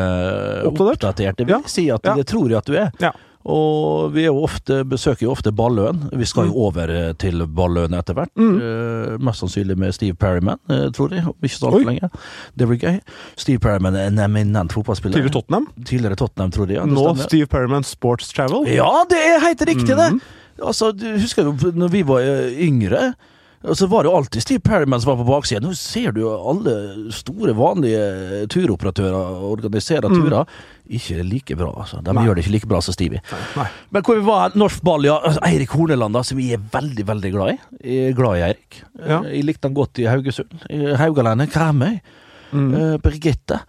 [0.67, 0.99] Oppdatert?
[0.99, 1.39] oppdatert.
[1.39, 2.91] Det vil si at det tror jeg at du er.
[3.01, 3.13] Ja.
[3.47, 6.01] Og vi ofte, besøker jo ofte Balløen.
[6.19, 8.33] Vi skal jo over eh, til Balløen etter hvert.
[8.35, 11.23] Eh, mest sannsynlig med Steve Perryman, uh, tror jeg.
[11.39, 12.09] Ikke så altfor lenge.
[12.59, 12.97] Det blir gøy.
[13.39, 15.15] Steve Perryman er en eminent fotballspiller.
[15.15, 15.69] Tidligere Tottenham.
[15.79, 16.81] Tidligere Tottenham, tror jeg.
[16.81, 17.29] Ja, Nå stemmer.
[17.31, 18.67] Steve Parryman Sports Travel.
[18.73, 20.11] Ja, det er helt riktig, det!
[20.57, 23.11] Altså, du husker jo når vi var eh, yngre.
[23.65, 25.65] Og så var det jo alltid Steve Perryman som var på baksiden.
[25.65, 26.73] Nå ser du jo alle
[27.15, 30.45] store, vanlige turoperatører organisere turer.
[30.93, 31.99] Ikke like bra, altså.
[32.05, 33.19] De gjør det ikke like bra som Stevie.
[33.57, 33.65] Nei.
[33.91, 35.17] Men hvor vi var, norsk ball, ja.
[35.25, 37.57] Altså, Eirik Horneland, da, som vi er veldig, veldig glad i.
[37.81, 38.79] Jeg er glad i Eirik.
[39.01, 39.19] Ja.
[39.23, 40.53] Eh, Jeg likte han godt i Haugesund.
[40.69, 41.97] I Haugalandet, Karmøy.
[42.51, 42.69] Mm.
[42.73, 43.59] Uh, Birgitte.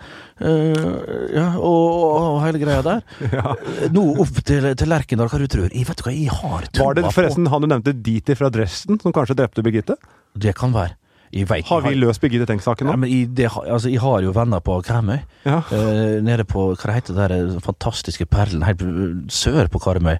[0.40, 3.02] Uh, ja, og, og hele greia der.
[3.38, 3.56] ja.
[3.94, 5.68] Nå opp til, til Lerkendal, hva du tror?
[5.74, 8.50] Jeg vet du hva, jeg har troa Var det forresten han du nevnte, Diti fra
[8.54, 9.98] Dresden, som kanskje drepte Birgitte?
[10.38, 10.94] Det kan være.
[11.28, 13.02] Vet, Har vi løst Birgitte Tengs-saken ja, nå?
[13.02, 15.18] men jeg, det, altså, jeg har jo venner på Karmøy.
[15.44, 15.58] Ja.
[15.76, 18.80] Eh, nede på hva heter det der fantastiske perlen helt
[19.28, 20.16] sør på Karmøy.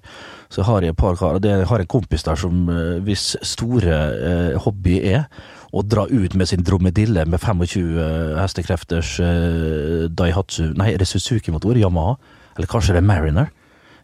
[0.53, 1.41] Så har jeg et par karer.
[1.41, 3.97] Det- Jeg har en kompis der som eh, hvis store
[4.29, 5.25] eh, hobby er
[5.71, 7.63] å dra ut med sin dromedille med 25
[8.01, 11.77] eh, hestekrefters eh, Daihatsu Nei, er det Suzuki-motor?
[11.77, 12.15] Yamaha?
[12.57, 13.51] Eller kanskje det er Mariner?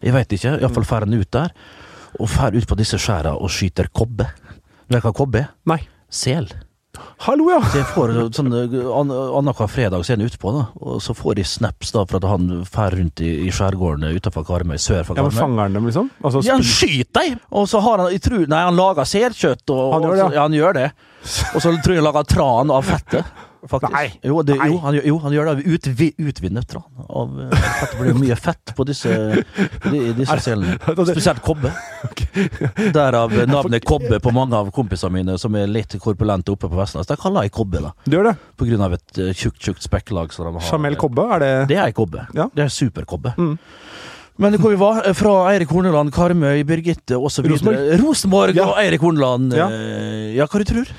[0.04, 0.54] Jeg veit ikke.
[0.60, 1.52] Iallfall drar han ut der.
[2.20, 4.28] Og drar ut på disse skjæra og skyter kobbe.
[4.86, 5.50] Du vet hva kobbe er?
[5.68, 5.80] Nei.
[6.12, 6.48] Sel.
[7.26, 7.60] Hallo, ja!
[7.70, 10.64] Så jeg får sånn an- Annenhver fredag så er han utpå, da.
[10.80, 14.44] Og så får de snaps da for at han drar rundt i, i skjærgården utenfor
[14.46, 15.40] Karmøy, sør for Ja, men Karmøy.
[15.40, 16.10] Fanger han dem, liksom?
[16.22, 17.40] Altså, Ja, han skyter dem!
[17.50, 19.64] Og så har han jeg tror, Nei, han lager selkjøtt.
[19.70, 20.30] Og, Han gjør det, ja.
[20.36, 20.42] ja.
[20.46, 20.86] Han gjør det.
[21.54, 23.24] Og så tror jeg han lager tran av fettet.
[23.70, 23.92] Faktisk.
[23.92, 24.10] Nei.
[24.22, 25.74] Jo, det, jo, han, jo, han gjør det.
[25.76, 27.92] Utvi, utvinnet tran av eh, fett.
[27.92, 29.12] Det blir mye fett på disse,
[29.86, 30.76] de, disse selene.
[31.12, 31.72] Spesielt kobbe.
[32.94, 37.12] Derav navnet Kobbe på mange av kompisene mine som er litt korpulente oppe på Vestlandet.
[37.14, 37.92] De kaller jeg Kobbe, da.
[38.04, 38.36] Det gjør det?
[38.56, 40.68] På grunn av et eh, tjukt, tjukt spekklag som de har.
[40.70, 42.26] Jamel Kobbe, er det Det er kobbe.
[42.36, 42.50] Ja.
[42.54, 43.34] Det er superkobbe.
[43.38, 43.56] Mm.
[44.36, 47.48] Men hvor vi var, eh, fra Eirik Horneland, Karmøy, Birgitte osv.
[48.02, 48.58] Rosenborg.
[48.60, 49.54] Og Eirik Horneland.
[49.56, 49.68] Ja.
[50.36, 50.96] Ja, hva du tror Jeg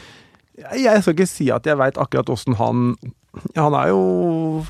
[0.58, 2.96] jeg skal ikke si at jeg veit akkurat åssen han
[3.54, 4.00] Han jo,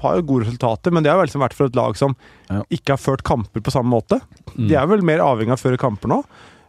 [0.02, 2.17] har jo gode resultater, men det har jo liksom vært for et lag som
[2.50, 2.63] Ja.
[2.67, 4.19] ikke har ført kamper på samme måte.
[4.58, 4.67] Mm.
[4.67, 6.23] De er vel mer avhengig av å føre kamper nå.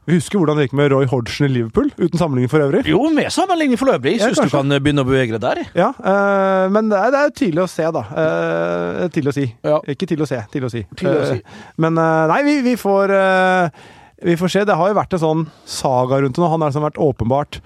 [0.09, 2.81] Vi husker hvordan det gikk med Roy Hodgson i Liverpool, uten sammenligning for øvrig.
[2.88, 4.14] Jo, med sammenligning for øvrig.
[4.16, 5.59] Ja, Syns du kan eh, begynne å bevege deg der?
[5.76, 8.04] Ja, øh, men det er, det er tidlig å se, da.
[8.09, 9.44] Uh, tidlig å si.
[9.68, 9.83] Ja.
[9.92, 10.81] Ikke til å se, til å si.
[10.96, 11.42] Tidlig å si.
[11.42, 13.85] Uh, men uh, nei, vi, vi får eh,
[14.24, 14.64] Vi får se.
[14.70, 16.48] Det har jo vært en sånn saga rundt det nå.
[16.54, 17.61] Han har liksom vært åpenbart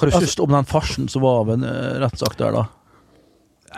[0.00, 2.66] Hva Altså- syns du om den farsen som var av en uh, rettssak der, da?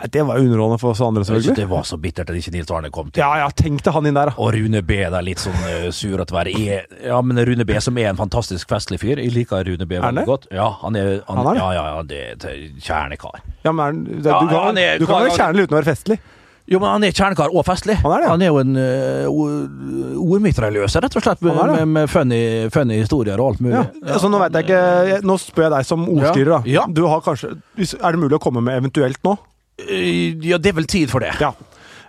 [0.09, 1.55] Det var underholdende for oss andre, selvfølgelig.
[1.55, 3.21] det var så bittert at ikke Nils Arne kom til.
[3.21, 4.31] Ja, ja, tenkte han inn der.
[4.41, 7.77] Og Rune B der litt sånn uh, sur at være er, Ja, men Rune B
[7.79, 9.21] som er en fantastisk festlig fyr.
[9.21, 10.47] Jeg liker Rune B veldig godt.
[10.51, 11.61] Ja, han er, han, Han er det?
[11.61, 13.43] Ja, ja, ja, det er kjernekar.
[13.63, 16.19] Ja, men det, du kan, er- du kan være kjernelig uten å være festlig.
[16.71, 17.97] Jo, men han er kjernekar og festlig.
[17.99, 18.27] Han er det.
[18.31, 20.21] Han er jo en uh, o-
[21.03, 22.39] rett og slett, med, med, med funny,
[22.71, 23.81] funny historier og alt mulig.
[23.81, 24.13] Ja.
[24.15, 26.61] Altså, nå vet jeg ikke Nå spør jeg deg som ordstyrer, da.
[26.71, 26.85] Ja.
[26.87, 27.51] Du har kanskje
[27.99, 29.35] Er det mulig å komme med eventuelt nå?
[29.83, 31.33] Eh, Ja, det er vel tid for det.
[31.43, 31.51] Ja.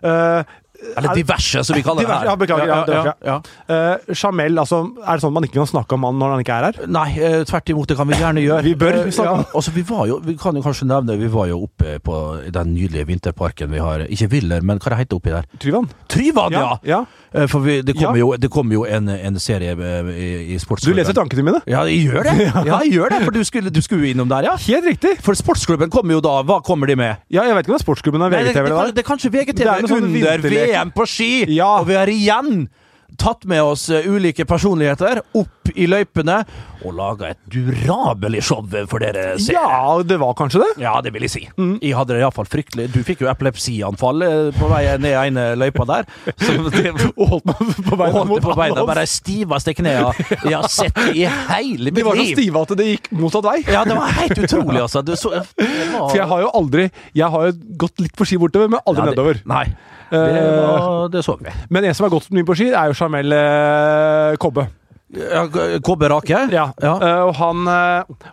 [0.04, 0.54] Eh,
[0.96, 2.24] Eller er- diverse, som vi kaller det her.
[2.28, 3.36] ja, beklager, ja, ja, ja.
[3.70, 6.44] uh, Jamel, altså, er det sånn at man ikke kan snakke om han når han
[6.44, 6.86] ikke er her?
[6.86, 8.62] Nei, uh, tvert imot, det kan vi gjerne gjøre.
[8.68, 11.28] Vi bør Eh, snakke om- altså, vi, var jo, vi kan jo kanskje nevne Vi
[11.32, 12.18] var jo oppe på
[12.52, 15.44] den nydelige vinterparken vi har Ikke Viller, men hva det heter oppi der?
[15.60, 15.88] Tryvann?
[16.08, 16.76] Tryvann, ja!
[16.84, 17.02] ja.
[17.50, 21.12] For vi, det kommer jo, det kommer jo en, en serie i, i Du leser
[21.16, 21.60] tankene mine?
[21.66, 22.34] Ja, jeg gjør det!
[22.68, 24.54] Ja, jeg gjør det, For du skulle, du skulle innom der, ja?
[24.68, 25.16] Helt riktig!
[25.24, 26.36] For Sportsklubben kommer jo da.
[26.46, 27.16] Hva kommer de med?
[27.34, 28.54] Ja, jeg vet ikke om det er Sportsklubben eller VGTV.
[28.54, 30.73] det, det, det, kan- det er kanskje VGTV Det er noe sånn under vinterlek.
[30.74, 31.32] VM på ski!
[31.54, 31.72] Ja.
[31.80, 32.66] Og vi har igjen
[33.14, 36.40] tatt med oss eh, ulike personligheter opp i løypene
[36.84, 39.54] og laga et durabelig show for dere seere.
[39.54, 40.70] Ja, det var kanskje det?
[40.82, 41.42] Ja, det vil jeg si.
[41.54, 41.76] Mm.
[41.78, 42.88] Jeg hadde det iallfall fryktelig.
[42.92, 46.10] Du fikk jo epilepsianfall eh, på vei ned ene løypa der.
[46.74, 48.82] Det, Og holdt meg på beina mot på beina.
[48.90, 50.10] Bare de stiveste knærne
[50.50, 52.34] jeg har sett i hele De mitt var så liv.
[52.34, 53.56] stive at det gikk motsatt vei.
[53.70, 55.04] Ja, det var helt utrolig, altså.
[55.06, 55.48] Du så, var,
[56.10, 57.56] For jeg har jo aldri Jeg har jo
[57.86, 59.44] gått litt på ski bortover, men aldri Ja, det- nedover.
[59.54, 59.64] Nei.
[60.10, 61.50] Det, Eh, var, det så vi.
[61.70, 64.66] Men en som har gått mye på ski, er jo Jamel eh, Kobbe.
[65.14, 65.44] Ja,
[65.84, 66.38] Kobbe Rake?
[66.50, 66.64] Ja.
[66.82, 66.94] Ja.
[66.98, 67.68] Eh, og han,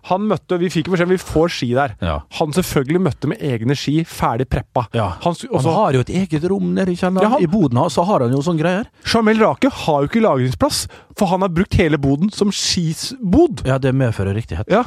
[0.10, 1.94] han møtte Vi fikk beskjed om vi får ski der.
[2.02, 2.16] Ja.
[2.40, 4.88] Han selvfølgelig møtte med egne ski, ferdig preppa.
[4.98, 5.12] Ja.
[5.22, 7.38] Han, også, Han har jo et eget rom nede i kjelleren.
[7.44, 8.90] I boden hans så har han jo sånne greier.
[9.14, 10.88] Jamel Rake har jo ikke lagringsplass,
[11.20, 13.62] for han har brukt hele boden som skisbod.
[13.70, 14.72] Ja, det medfører riktighet.
[14.72, 14.82] Ja.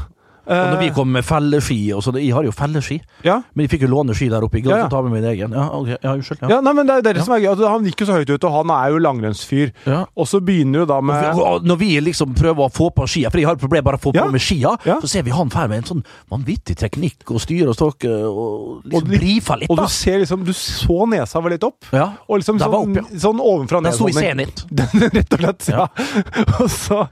[0.47, 3.41] Og når vi Eh, kom med felleski og sånn, Jeg har jo felleski, ja.
[3.55, 4.59] men jeg fikk jo låne ski der oppe.
[4.61, 4.89] Jeg Ja, ja.
[4.89, 5.51] ta med min egen.
[5.53, 5.97] Ja, okay.
[6.03, 6.43] ja unnskyld.
[6.43, 6.49] Ja.
[6.49, 7.49] Ja, nei, men det er det som er gøy.
[7.55, 9.73] Altså, Han gikk jo så høyt ut, og han er jo langrennsfyr.
[9.87, 10.05] Ja.
[10.17, 13.39] Og så begynner jo da med Når vi liksom prøver å få på skia, for
[13.39, 15.69] jeg har et problem bare å få på med skia, så ser vi han fer
[15.69, 19.71] med en sånn vanvittig teknikk og styre og stokke og liksom Og litt- brifer litt,
[19.71, 21.85] Og du ser liksom Du så nesa var litt opp.
[21.93, 22.13] Ja.
[22.29, 23.19] Og liksom sånn, opp, ja.
[23.19, 24.13] sånn ovenfra og Den sto i.
[24.71, 25.87] Den, Rett og slett, ja.
[26.61, 27.07] Og, så,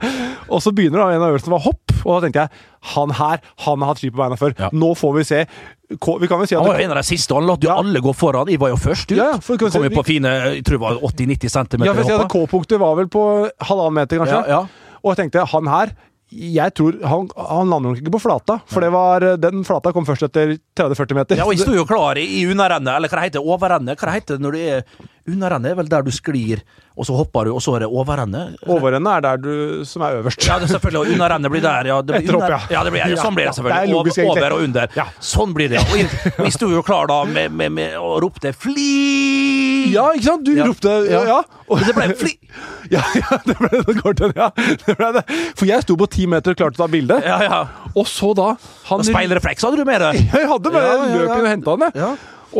[0.49, 2.49] og så begynner da en av øvelsene var hopp, og da tenkte jeg
[2.93, 4.53] han her, han har hatt ski på beina før.
[4.59, 4.69] Ja.
[4.75, 5.45] Nå får vi se
[5.93, 7.75] Vi kan vel si Han var jo en av de siste, han lot jo Ja.
[7.77, 8.47] alle gå foran.
[8.49, 9.17] Jeg var jo først ut.
[9.17, 10.25] Ja, for Kom si- jo på fine
[10.55, 11.83] jeg tror det var 80-90 cm.
[11.85, 14.47] ja, for jeg K-punktet var vel på halvannen meter, kanskje.
[14.47, 14.67] Ja, ja.
[15.03, 15.91] Og jeg tenkte han her
[16.33, 20.05] jeg tror Han, han lander nok ikke på flata, for det var, den flata kom
[20.07, 21.39] først etter 30-40 meter.
[21.39, 23.99] Ja, og jeg sto jo klar i i underrennet, eller hva det heter, overrennet.
[23.99, 26.63] Hva det heter når du er underende er vel der du sklir,
[26.97, 28.57] og så hopper du, og så er det overrennet.
[28.67, 30.43] Overrennet er der du som er øverst.
[30.43, 32.01] Ja, det er selvfølgelig, og underende blir der, ja.
[32.01, 32.59] Det blir Etter opp, ja.
[32.75, 32.83] ja.
[32.83, 33.21] det blir, ja.
[33.21, 33.95] Sånn blir det selvfølgelig.
[33.95, 34.97] logisk, over, over og under.
[34.99, 35.07] Ja.
[35.33, 35.83] Sånn blir det.
[35.83, 39.62] Og jeg sto jo klar da med, med, med, og ropte 'fly'!
[39.91, 40.45] Ja, ikke sant?
[40.47, 41.21] Du ropte ja.
[41.27, 41.39] ja.
[41.67, 42.33] Og, det ble fly!
[42.95, 44.49] ja, ja, det ble det kort, ja.
[44.55, 45.23] Det ble det.
[45.59, 47.61] For jeg sto på ti meter og klarte å ta bilde, Ja, ja.
[47.93, 50.21] og så da han, Og speilrefleks hadde du med deg.
[50.37, 51.39] Jeg hadde Ja, ja, løp ja.
[51.39, 52.03] inn og henta han, jeg.
[52.03, 52.11] Ja.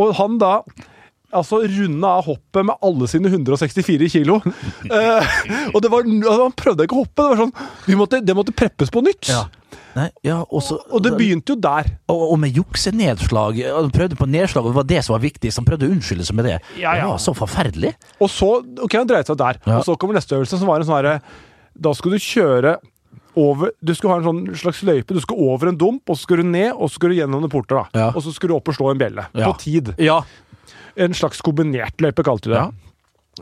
[0.04, 0.54] Og han da
[1.34, 4.40] Altså runda av hoppet med alle sine 164 kilo.
[4.94, 5.34] Eh,
[5.74, 7.24] og det var, altså, han prøvde ikke å hoppe.
[7.24, 7.54] Det var sånn,
[7.88, 9.30] vi måtte, det måtte preppes på nytt.
[9.32, 9.46] Ja.
[9.94, 11.90] Nei, ja, og, så, Og det begynte jo der.
[12.10, 13.60] og, og med juksenedslag.
[13.74, 15.52] Han prøvde på nedslag, og det var det som var viktig.
[15.54, 16.56] Så han prøvde å unnskylde seg med det.
[16.78, 17.04] Ja, ja.
[17.04, 17.94] Det var så forferdelig.
[18.20, 19.62] Og så ok, han dreide seg der.
[19.66, 19.78] Ja.
[19.80, 21.20] Og så kommer neste øvelse, som var en sånn herre
[21.74, 22.78] Da skulle du kjøre
[23.40, 25.16] over Du skulle ha en sånn slags løype.
[25.16, 27.46] Du skulle over en dump, og så skulle du ned, og så skulle du gjennom
[27.48, 27.80] en porter.
[27.94, 28.10] da Ja.
[28.14, 29.26] Og så skulle du opp og slå en bjelle.
[29.34, 29.48] Ja.
[29.50, 29.94] På tid.
[30.96, 31.06] Ja.
[31.08, 32.62] En slags kombinert løype, kalte du det.
[32.62, 32.70] Ja.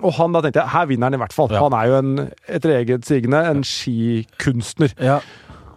[0.08, 1.50] Og han da tenkte jeg, her vinner han i hvert fall.
[1.52, 1.60] Ja.
[1.66, 2.12] Han er jo en,
[2.48, 4.94] etter eget sigende en skikunstner.
[5.02, 5.20] ja.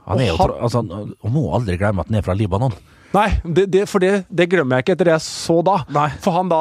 [0.06, 0.82] Han er jo, han- altså,
[1.22, 2.74] han må aldri glemme at han er fra Libanon.
[3.14, 5.78] Nei, det, det, for det, det glemmer jeg ikke etter det jeg så da.
[5.96, 6.10] Nei.
[6.20, 6.58] For han da,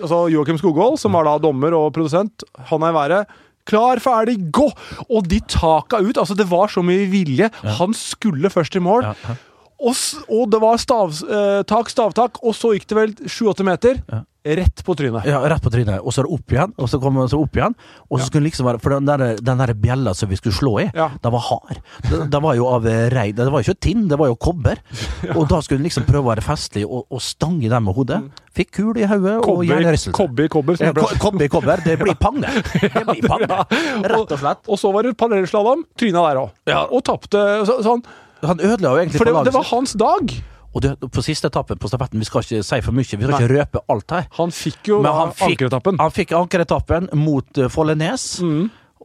[0.00, 3.34] altså Joakim Skogvold, som var da dommer og produsent, han er i været.
[3.66, 4.70] Klar, ferdig, gå!
[5.10, 6.16] Og de taka ut.
[6.16, 7.50] altså Det var så mye vilje.
[7.80, 9.02] Han skulle først i mål.
[9.02, 9.36] Ja, ja.
[9.76, 9.92] Og,
[10.32, 14.00] og det var stav, eh, tak, stavtak, og så gikk det vel sju-åtte meter.
[14.08, 14.22] Ja.
[14.46, 15.24] rett på trynet.
[15.26, 17.40] Ja, rett på trynet, og så er det opp igjen, og så kommer det så
[17.42, 17.74] opp igjen.
[18.08, 20.54] Og så skulle det liksom være For den der, den der bjella som vi skulle
[20.54, 21.08] slå i, Ja.
[21.20, 21.80] den var hard.
[22.08, 24.36] Den, den var jo av eh, rein Det var jo ikke tinn, det var jo
[24.38, 24.78] kobber.
[25.36, 28.20] Og da skulle den liksom prøve å være festlig og, og stange den med hodet.
[28.56, 30.78] Fikk kul i hodet og Kobber, Kobbe kobber, kobber.
[30.80, 31.82] Ja, jeg ble- ko- Kobber i kobber.
[31.84, 32.52] Det blir panne.
[32.96, 33.58] Det blir panne.
[34.06, 34.62] Rett og slett.
[34.70, 35.82] Og så var det parallellslalåm.
[35.98, 36.54] Tryna der òg.
[36.70, 36.84] Ja.
[36.86, 38.06] Og tapte så, sånn.
[38.46, 40.36] Han ødela jo egentlig For det, det var hans dag.
[40.76, 43.36] Og det, på siste etappen på stafetten, vi skal ikke si for mye, vi skal
[43.38, 44.26] ikke røpe alt her.
[44.36, 46.00] Han fikk jo han fikk, ankeretappen.
[46.02, 48.26] han fikk ankeretappen mot uh, Follenes,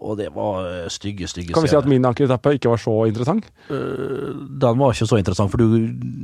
[0.02, 2.96] og det var eh, stygge, stygge Kan vi si at min ankeretappe ikke var så
[3.06, 3.46] interessant?
[3.70, 5.76] Den var ikke så interessant, for du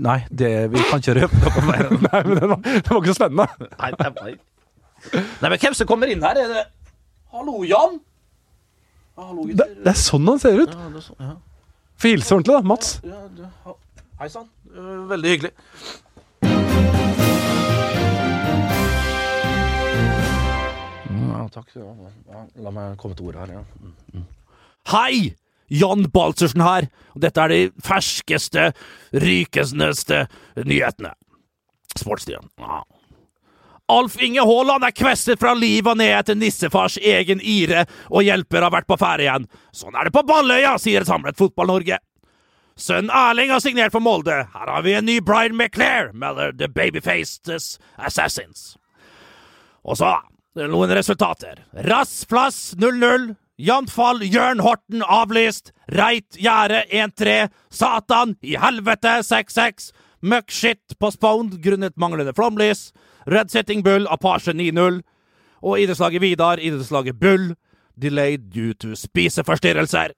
[0.01, 1.91] Nei, det, vi kan ikke røpe noe mer.
[2.07, 3.69] Nei, men den var, den var ikke så spennende.
[3.77, 4.33] Nei, nei, nei.
[5.13, 6.41] nei, men hvem som kommer inn her?
[6.41, 6.65] Er det
[7.35, 7.99] Hallo, Jan?
[9.17, 10.73] Hallo, Det, det er sånn han ser ut.
[10.73, 11.35] Ja, det er sånn, ja.
[11.97, 12.61] Få hilse ordentlig, da.
[12.61, 12.99] Mats.
[13.03, 13.75] Ja,
[14.19, 14.47] Hei sann.
[14.73, 15.51] Eh, Veldig hyggelig.
[21.27, 21.69] Ja, takk.
[21.75, 21.91] Ja,
[22.31, 23.59] ja, la meg komme til ordet her.
[23.59, 24.23] Ja.
[24.93, 25.33] Hei!
[25.67, 28.69] Jan Baltzersen her, og dette er de ferskeste,
[29.11, 30.21] rykesneste
[30.63, 31.09] nyhetene.
[31.99, 32.45] Sportsstien.
[33.87, 38.65] Alf Inge Haaland er kvestet fra livet og ned etter nissefars egen ire, og hjelper
[38.65, 39.47] har vært på ferde igjen.
[39.71, 42.01] Sånn er det på Balløya, sier et samlet Fotball-Norge.
[42.77, 44.43] Sønnen Erling har signert for Molde.
[44.53, 48.75] Her har vi en ny Brian McClair, melder The Babyfaces Assassins.
[49.87, 50.11] Og så
[50.65, 51.63] noen resultater.
[51.87, 53.35] Rass plass 0-0.
[53.57, 55.71] Jevnt fall Jørn Horten avlyst.
[55.89, 57.47] Reit Gjerde 1-3.
[57.73, 59.91] Satan i helvete 6-6.
[60.27, 62.91] Møkkskitt postponed grunnet manglende flomlys.
[63.27, 65.01] Red Setting Bull Apache 9-0.
[65.67, 67.55] Og idrettslaget Vidar, idrettslaget Bull,
[68.01, 70.13] delayed due to spiseforstyrrelser.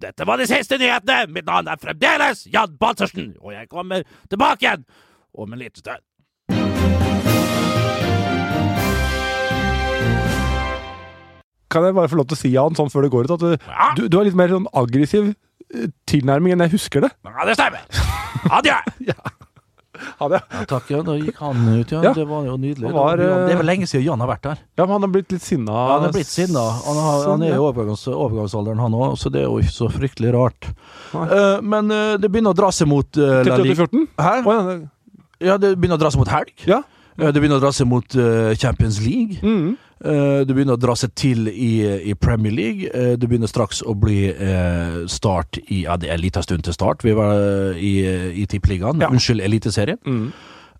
[0.00, 1.26] Dette var de siste nyhetene!
[1.34, 4.84] Mitt navn er fremdeles Jan Baltzersen, og jeg kommer tilbake igjen
[5.34, 6.02] om en liten stund.
[11.70, 13.42] Kan jeg bare få lov til å si, Jan, sånn før det går ut, at
[13.42, 13.86] du, Ja.
[13.98, 15.32] du, du har litt mer sånn aggressiv
[15.74, 17.10] eh, tilnærming enn jeg husker det.
[17.26, 17.82] Ja, det stemmer.
[18.60, 18.76] Adjø!
[20.20, 20.40] Ha det.
[20.52, 21.00] Ja, takk, ja.
[21.06, 22.00] Da gikk han ut, ja.
[22.08, 22.12] Ja.
[22.16, 22.92] Det var jo nydelig.
[22.94, 24.62] Var, det, eh, er vel lenge siden Jan har vært der.
[24.78, 25.74] Ja, men han har blitt litt sinna.
[25.74, 26.64] Ja, han er blitt sinna.
[26.86, 29.90] Han, har, han er i overgangs, overgangsalderen, han òg, så det er jo ikke så
[29.92, 30.70] fryktelig rart.
[31.14, 34.08] Eh, men uh, det begynner å dra seg mot uh, Til 2014?
[34.20, 34.34] Hæ?
[35.44, 36.54] Ja, det- begynner å dra seg mot helg.
[36.68, 36.82] Ja.
[37.18, 39.38] Eh, det begynner å dra seg mot eh, Champions League.
[39.42, 39.74] Mhm.
[40.04, 41.74] Eh, det begynner å dra seg til i,
[42.10, 42.88] i Premier League.
[42.88, 46.66] Du det begynner straks å bli eh, start i Ja, det er en liten stund
[46.66, 47.04] til start.
[47.06, 47.94] Vi var eh, i,
[48.42, 49.00] i Tippeligaen.
[49.00, 49.12] Ja.
[49.12, 50.00] Unnskyld, Eliteserien.
[50.04, 50.28] Mm.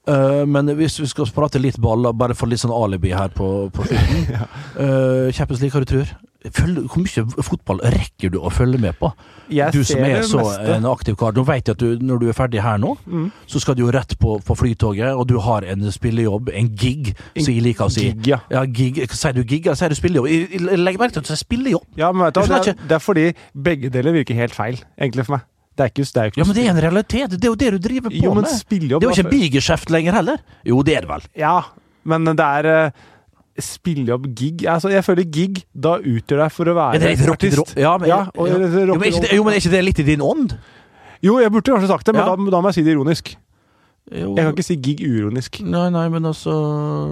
[0.04, 3.70] Uh, men hvis vi skal prate litt ball, bare for litt sånn alibi her på,
[3.72, 4.26] på slutten
[4.84, 6.10] Eh, Champions League, hva du tror
[6.52, 9.08] Følg, Hvor mye fotball rekker du å følge med på?
[9.48, 10.74] Jeg du som er så meste.
[10.76, 11.32] en aktiv kar.
[11.32, 13.30] Nå vet jeg at du, når du er ferdig her nå, Mm.
[13.46, 17.14] så skal du jo rett på, på flytoget, og du har en spillejobb, en gig,
[17.38, 18.10] som jeg liker å si.
[18.12, 18.40] Gig, ja.
[18.50, 19.00] Ja, gig.
[19.10, 20.28] Sier du gig, eller sier du spillejobb?
[20.28, 21.84] Jeg- Legg merke til at du sier spillejobb.
[21.96, 25.24] Ja, men vet du, det, er, det er fordi begge deler virker helt feil, egentlig,
[25.24, 25.40] for meg.
[25.76, 27.30] Det er ikke, det er ikke Ja, men det er en realitet.
[27.30, 28.44] Det er jo det du driver på Jo, med.
[28.44, 30.38] Det er jo ikke en bigeskjeft lenger heller.
[30.64, 31.22] Jo, det er det vel.
[31.36, 31.62] Ja,
[32.04, 32.92] men det er
[33.58, 37.74] uh, opp gig altså, Jeg føler gig, da utgjør deg for å være rock, artist.
[37.78, 38.54] ja, men, ja, og, ja.
[38.54, 40.56] Jo, men det, jo, men er ikke det litt i din ånd?
[41.24, 42.34] Jo, jeg burde kanskje sagt det, men Ja.
[42.36, 43.36] da, da må jeg si det ironisk.
[44.12, 44.34] Jo.
[44.36, 45.62] Jeg kan ikke si gig uironisk.
[45.64, 46.52] Nei, nei, men altså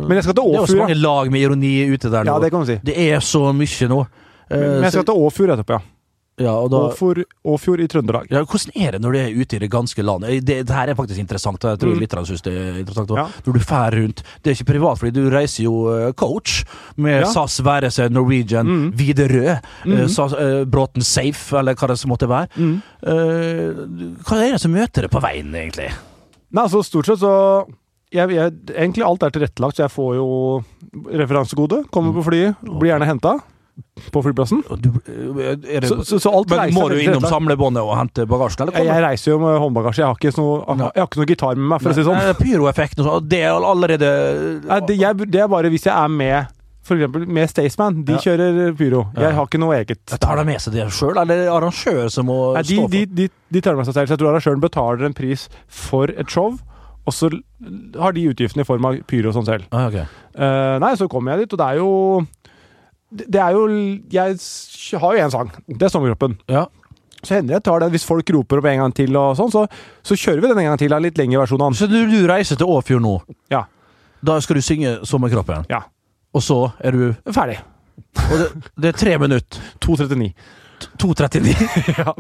[0.04, 2.34] Men Det er jo så mange lag med ironi ute der nå.
[2.34, 2.76] Ja, det kan man si.
[2.84, 4.02] Det er så mye nå.
[4.50, 5.80] Men, Men jeg skal så- til Åfjord etterpå, ja.
[6.40, 8.30] Ja, og da, Åfjord, Åfjord i Trøndelag.
[8.32, 10.24] ja, hvordan er det når du er ute i det ganske land?
[10.24, 11.60] Det, det her er faktisk interessant.
[11.62, 12.00] Jeg tror Mm.
[12.00, 13.10] litt synes det er interessant.
[13.10, 13.26] Ja.
[13.44, 16.64] Når du fær rundt Det er ikke privat, fordi du reiser jo coach
[16.96, 17.26] med Ja.
[17.26, 18.92] SAS, Værese, Norwegian, Mm.
[18.96, 20.08] Widerøe, mm.
[20.08, 22.48] SAS, eh, Bråten Safe, eller hva det måtte være.
[22.56, 22.82] Mm.
[23.02, 25.92] Eh, hva er det som møter deg på veien, egentlig?
[26.50, 27.66] Nei, altså stort sett så
[28.12, 30.64] jeg, jeg, Egentlig alt er tilrettelagt, så jeg får jo
[31.12, 31.84] referansegode.
[31.90, 33.38] Kommer på flyet, blir gjerne henta
[34.12, 34.62] på flyplassen.
[34.82, 38.86] Du, eh, det, Så, så, så men må du innom samlebåndet og hente bagasjen, eller?
[38.86, 40.02] Jeg, reiser jo med håndbagasje.
[40.02, 42.18] Jeg har ikke noe, jeg har ikke noe gitar med meg, for å si sånn.
[42.18, 44.10] Nei, Pyroeffekten og det er allerede
[44.66, 48.02] Nei, det, jeg, det er bare hvis jeg er med for eksempel med Staysman.
[48.04, 48.18] De Ja.
[48.18, 49.04] kjører pyro.
[49.14, 49.28] Ja.
[49.28, 50.00] Jeg har ikke noe eget.
[50.10, 52.82] Jeg tar de med seg det sjøl, eller er arrangør som må Nei, de, stå
[52.82, 54.08] for de, de, de tar med seg selv.
[54.10, 56.58] Så jeg tror arrangøren betaler en pris for et show,
[57.06, 57.30] og så
[57.98, 59.66] har de utgiftene i form av pyro og sånn selv.
[59.70, 60.06] Ah, okay.
[60.38, 61.90] uh, nei, så kommer jeg dit, og det er jo
[63.12, 63.66] Det er jo
[64.12, 64.38] Jeg
[65.00, 65.50] har jo én sang.
[65.68, 66.38] Det er Sommerkroppen.
[66.48, 66.66] Ja.
[67.22, 69.66] Så hender jeg tar den hvis folk roper opp en gang til, og sånn, så,
[70.02, 70.94] så kjører vi den en gang til.
[70.96, 71.78] En litt lengre versjon av den.
[71.78, 73.12] Så du, du reiser til Åfjord nå.
[73.52, 73.66] Ja.
[74.22, 75.68] Da skal du synge 'Sommerkroppen'.
[75.70, 75.84] Ja.
[76.32, 77.60] Og så er du Ferdig.
[78.30, 78.48] Og det,
[78.80, 79.60] det er tre minutter.
[79.84, 80.32] 2.39.
[81.02, 81.52] 2,39.
[82.02, 82.14] ja.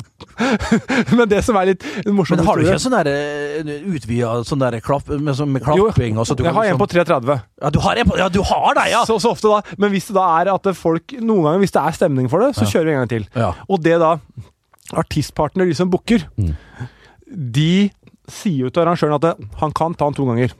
[1.16, 4.32] Men det som er litt morsomt Men har du ikke en sånn der eh, utvida
[4.48, 6.16] sånn der klapp, med, sånn med klapping?
[6.18, 7.42] Jo, du jeg har en på 3,30.
[7.62, 9.02] Ja, du har en på Ja, du har det, ja!
[9.08, 9.60] Så, så ofte da.
[9.78, 12.52] Men hvis det da er at folk Noen ganger hvis det er stemning for det,
[12.58, 13.28] så kjører vi en gang til.
[13.38, 13.52] Ja.
[13.68, 14.16] Og det da
[14.98, 16.54] artistpartner, de som booker, Mm.
[17.52, 17.90] de
[18.28, 20.52] sier jo til arrangøren at det, han kan ta den to ganger.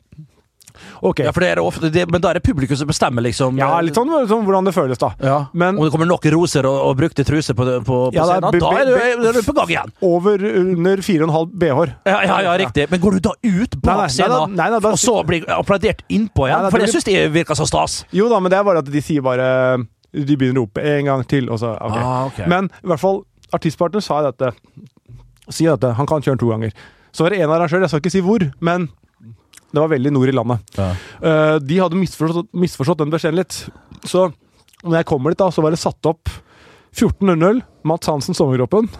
[1.02, 1.18] Ok.
[1.26, 3.56] Ja, for det er ofte, det, Men da er det publikum som bestemmer, liksom.
[3.58, 5.08] Ja, litt sånn, sånn hvordan det føles, da.
[5.18, 5.38] Ja.
[5.52, 8.54] Men- Om det kommer nok roser og, og brukte truser på, på, på Ja, scenen,
[8.62, 9.92] da er du, er du på gang igjen.
[10.06, 11.94] Over under 4,5 BH-er.
[12.06, 12.86] Ja, ja, ja, riktig.
[12.92, 16.70] Men går du da ut bak scenen, og så blir applaudert innpå igjen?
[16.70, 18.04] For det syns jeg virker så stas.
[18.14, 19.50] Jo da, men det er bare at de sier bare
[20.12, 22.02] De begynner å rope en gang til, og så okay.
[22.04, 22.42] Ah, ok.
[22.46, 23.22] Men i hvert fall,
[23.56, 24.52] artistpartner sa dette.
[25.50, 25.94] Sier dette.
[25.98, 26.74] Han kan kjøre den to ganger.
[27.12, 28.90] Så var det en arrangør, jeg skal ikke si hvor, men
[29.72, 30.72] det var veldig nord i landet.
[30.78, 33.58] Eh, de hadde misforstått, misforstått den beskjeden litt.
[34.04, 34.28] Så
[34.82, 36.28] når jeg kommer dit, da, så var det satt opp
[36.92, 38.90] 14.00, Mats Hansen Sommerkroppen.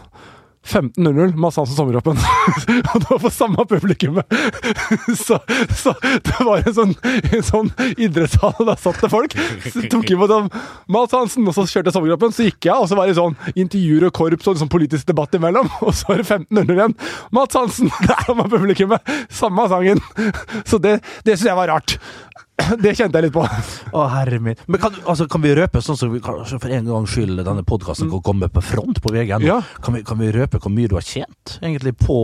[0.65, 2.17] 15.00, Mads Hansen Sommerkroppen.
[2.93, 4.37] og det var på samme publikummet!
[5.27, 5.39] så,
[5.77, 9.37] så det var en sånn, en sånn idrettshall, og der satt det folk.
[9.67, 10.51] Så tok imot sånn
[10.93, 12.35] Mads Hansen, og så kjørte jeg Sommerkroppen.
[12.35, 15.35] Så gikk jeg, og så var det sånn intervjuer og korps og sånn politisk debatt
[15.39, 15.71] imellom.
[15.87, 16.99] Og så var det 15.00 igjen.
[17.35, 17.91] Mads Hansen!
[18.33, 20.01] Samme publikummet, samme sangen.
[20.65, 21.99] Så det, det syns jeg var rart.
[22.83, 23.43] Det kjente jeg litt på.
[23.45, 24.59] Å, herre min.
[24.71, 27.65] Men kan, altså, kan vi røpe, sånn som vi kanskje for en gangs skyld denne
[27.67, 29.35] podkasten kan komme på front på VG?
[29.47, 29.61] Ja.
[29.83, 32.17] Kan, vi, kan vi røpe hvor mye du har tjent egentlig på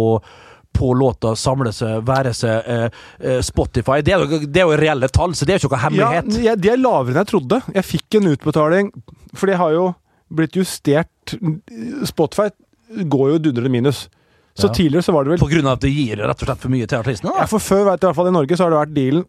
[0.78, 3.96] på låta, samle seg, være seg, eh, eh, Spotify.
[4.04, 6.28] Det er, jo, det er jo reelle tall, så det er jo ikke noe hemmelighet.
[6.44, 7.58] Ja, de er lavere enn jeg trodde.
[7.74, 8.92] Jeg fikk en utbetaling,
[9.34, 9.88] for det har jo
[10.28, 11.34] blitt justert
[12.06, 12.50] Spotify
[13.08, 14.04] går jo dundrende minus.
[14.58, 14.72] Så Ja.
[14.74, 16.72] tidligere så var det vel På grunn av at det gir rett og slett for
[16.72, 17.32] mye til artistene?
[17.38, 19.24] ja, For før, vet jeg, i hvert fall i Norge, så har det vært dealen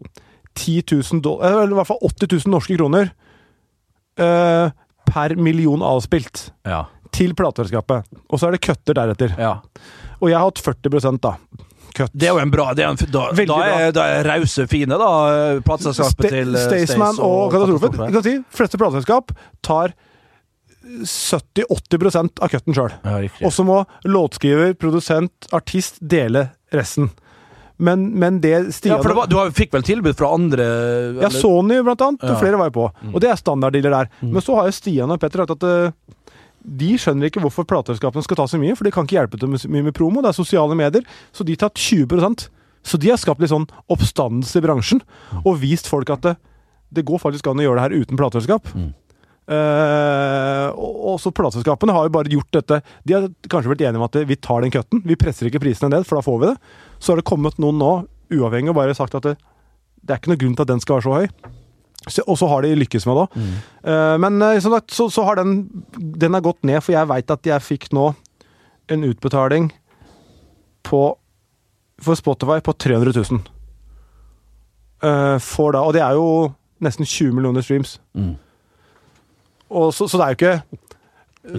[0.56, 3.12] 10 000 dollar, eller i hvert fall 80 000 norske kroner
[4.20, 4.72] eh,
[5.10, 6.86] per million avspilt Ja.
[7.16, 8.08] Til plateselskapet.
[8.30, 9.36] Og så er det cutter deretter.
[9.40, 9.58] ja.
[10.20, 11.38] Og jeg har hatt 40 da.
[11.96, 12.12] Cut.
[12.14, 15.08] Det er jo en bra det en, Da, da er, da er rause, fine, da,
[15.66, 17.96] plateselskapet til eh, Staysman Stays og Katastrofen.
[17.96, 18.10] Katastrofe.
[18.10, 19.34] Jeg kan si, fleste plateselskap
[19.66, 19.96] tar
[20.90, 22.94] 70-80% av cutten sjøl.
[23.04, 23.18] Ja.
[23.46, 27.10] Og så må låtskriver, produsent, artist dele resten.
[27.80, 30.66] Men, men det Stian ja, for var, Du fikk vel tilbud fra andre
[31.22, 32.26] Ja, Sony blant annet.
[32.26, 32.34] Ja.
[32.36, 32.40] Mm.
[32.42, 32.88] Flere var jo på.
[33.14, 34.10] Og det er standarddealer der.
[34.20, 35.94] Men så har jo Stian og Petter sagt at eh,
[36.64, 39.52] de skjønner ikke hvorfor plateselskapene skal ta så mye, for de kan ikke hjelpe til
[39.52, 40.24] mye med promo.
[40.24, 41.06] Det er sosiale medier,
[41.36, 42.50] så de tar 20%
[42.80, 45.02] Så de har skapt litt sånn oppstandelse i bransjen,
[45.44, 46.38] og vist folk at det,
[46.96, 48.72] det går faktisk an å gjøre det her uten plateselskap.
[48.72, 48.94] Mm.
[49.50, 53.98] Uh, og og så plateselskapene har jo bare gjort dette De har kanskje vært enige
[53.98, 55.02] om at vi tar den cutten.
[55.04, 56.58] Vi presser ikke prisene ned, for da får vi det.
[57.02, 57.94] Så har det kommet noen nå,
[58.32, 59.36] uavhengig, og bare sagt at det,
[60.06, 61.58] det er ikke noe grunn til at den skal være så høy.
[62.26, 63.38] Og så har de lykkes med det òg.
[63.94, 65.62] Eh, men eh, som sagt, så, så har den
[65.98, 68.12] Den er gått ned, for jeg veit at jeg fikk nå
[68.90, 69.70] en utbetaling
[70.88, 71.04] på
[72.00, 73.42] for Spotify på 300 000.
[75.04, 78.00] Eh, for da, og det er jo nesten 20 millioner streams.
[78.16, 78.38] Mm.
[79.70, 80.80] Og så, så det er jo ikke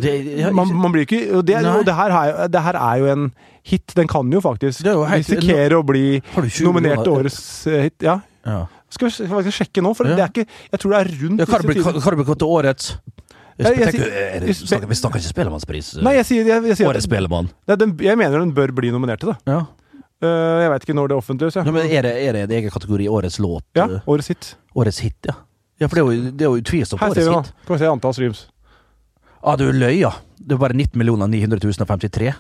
[0.01, 2.97] det, ja, man, man blir ikke og det, og det, her er, det her er
[3.01, 3.31] jo en
[3.67, 3.93] hit.
[3.97, 7.97] Den kan jo faktisk er risikere å bli Har du 20 nominert til årets hit.
[8.05, 8.21] Ja.
[8.47, 8.61] ja.
[8.91, 11.41] Skal vi skal vi sjekke nå, for det er ikke Jeg tror det er rundt
[11.41, 12.97] hva har det blitt- årets
[13.61, 15.97] Jeg, jeg jeg, jeg- snakker, Vi snakker ikke Spellemannspris.
[15.99, 17.51] eh, Nei, jeg sier, jeg, jeg sier Årets Spellemann.
[17.69, 19.39] Jeg mener den bør bli nominert til det.
[19.47, 19.67] Ja.
[20.21, 21.57] Uh, jeg veit ikke når det offentliggjøres.
[21.57, 23.65] Ja, er det, er det en egen kategori Årets låt?
[23.77, 24.55] ja, eh, årets hit.
[24.77, 25.33] Årets hit, ja.
[25.81, 27.41] Ja, for det er jo, det er jo utvilsomt Her årets ser vi nå.
[27.45, 27.53] hit.
[27.67, 28.43] Kan vi se antall streams.
[29.43, 30.11] Ah, du løy, ja.
[30.41, 32.31] Det er bare 19 900 053.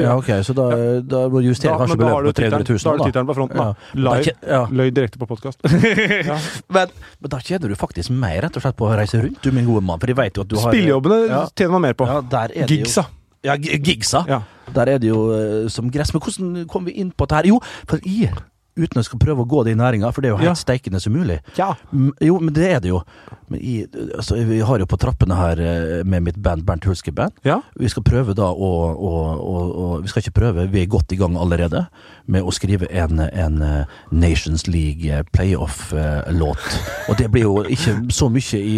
[0.00, 0.64] Ja, ok, så da,
[1.04, 2.80] da må du justere Da, kanskje beløpet på 300 tittelen 000.
[2.80, 3.60] da har du tittelen på fronten.
[3.60, 3.66] da.
[3.68, 4.00] Ja.
[4.06, 4.32] Live.
[4.40, 4.60] Da ja.
[4.80, 5.60] Løy direkte på podkast.
[6.30, 6.38] ja.
[6.72, 9.52] Men, men da tjener du faktisk mer rett og slett på å reise rundt, du
[9.52, 10.00] min gode mann.
[10.00, 11.42] For de vet jo at du har Spillejobbene Ja.
[11.54, 12.08] tjener man mer på.
[12.32, 13.06] Det Gigsa.
[13.44, 14.24] Ja, gi- gigsa.
[14.28, 14.40] Ja.
[14.74, 16.12] Der er det jo eh, som gress.
[16.16, 17.48] Men hvordan kom vi inn på dette her?
[17.52, 18.32] Jo, for jeg,
[18.76, 20.54] uten å skal prøve å gå det i næringa, for det er jo helt Ja.
[20.58, 21.40] steikende som mulig.
[21.58, 21.74] Ja.
[22.20, 23.02] Jo, men det er det jo.
[23.50, 27.12] Men jeg, altså, vi har jo på trappene her eh, med mitt band, Bernt Hulske
[27.12, 27.32] Band.
[27.44, 27.60] ja.
[27.78, 29.10] Vi skal prøve da å, å,
[29.40, 31.86] å, å Vi skal ikke prøve, vi er godt i gang allerede
[32.30, 36.66] med å skrive en, en eh, Nations League eh, playoff-låt.
[37.10, 38.76] Og det blir jo ikke så mye i,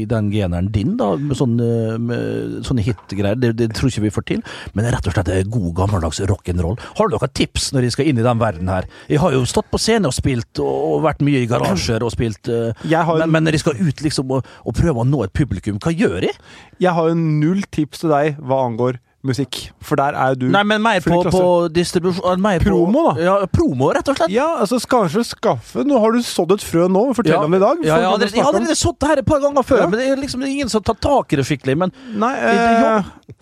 [0.00, 1.68] i den generen din, da, med sånne,
[2.00, 3.36] med sånne hit-greier.
[3.40, 4.42] Det, det tror ikke vi får til.
[4.72, 6.78] Men det er rett og slett god, gammeldags rock'n'roll.
[6.98, 8.88] Har du noen tips når de skal inn i den verden her?
[9.10, 12.48] Jeg har jo stått på scene og spilt, og, vært mye i garasjer og spilt,
[12.48, 15.32] eh, Jeg har- men, men de skal ut liksom og, og prøve å nå et
[15.36, 16.32] publikum, hva gjør de?
[16.80, 19.70] Jeg har jo null tips til deg hva angår musikk.
[19.80, 23.22] For der er du Nei, men mer på, på distribusjon mer på- Promo, da.
[23.24, 24.28] Ja, promo, rett og slett.
[24.34, 27.06] Ja, altså kanskje skaffe Nå har du sådd et frø nå.
[27.16, 27.80] Fortell om det i dag.
[27.88, 29.80] Ja, for jeg å har allerede- jeg har snakke om- her et par ganger før,
[29.80, 29.86] Ja.
[29.88, 31.76] men det er liksom det ingen som tar tak i det skikkelig.
[31.78, 33.38] Men Nei, det eh,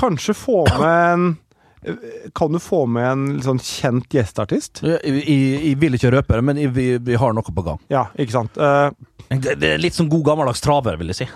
[0.00, 1.36] kanskje få med en eh,
[2.34, 4.80] Kan du få med en sånn kjent gjesteartist?
[4.82, 7.78] jeg, jeg, jeg vil ikke røpe det, men jeg, vi, vi har noe på gang.
[7.92, 8.58] Ja, ikke sant.
[8.58, 8.90] Uh,
[9.28, 11.28] Det, det er litt som god gammeldags traver, vil jeg si.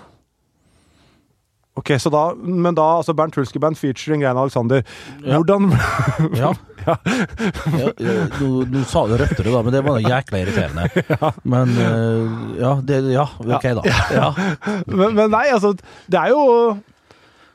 [1.75, 4.83] ok, så da Men da, altså Bernt Hulske Band featuring Grein Alexander.
[5.23, 5.71] Hvordan
[6.41, 6.51] Ja.
[6.85, 6.95] ja.
[7.79, 7.91] ja,
[8.41, 10.89] nå, nå sa du røpte du, da, men det var jækla irriterende.
[11.53, 13.83] Men uh, ja, det, ja, ok, da.
[14.11, 14.33] Ja.
[14.85, 16.43] men, men nei, altså Det er jo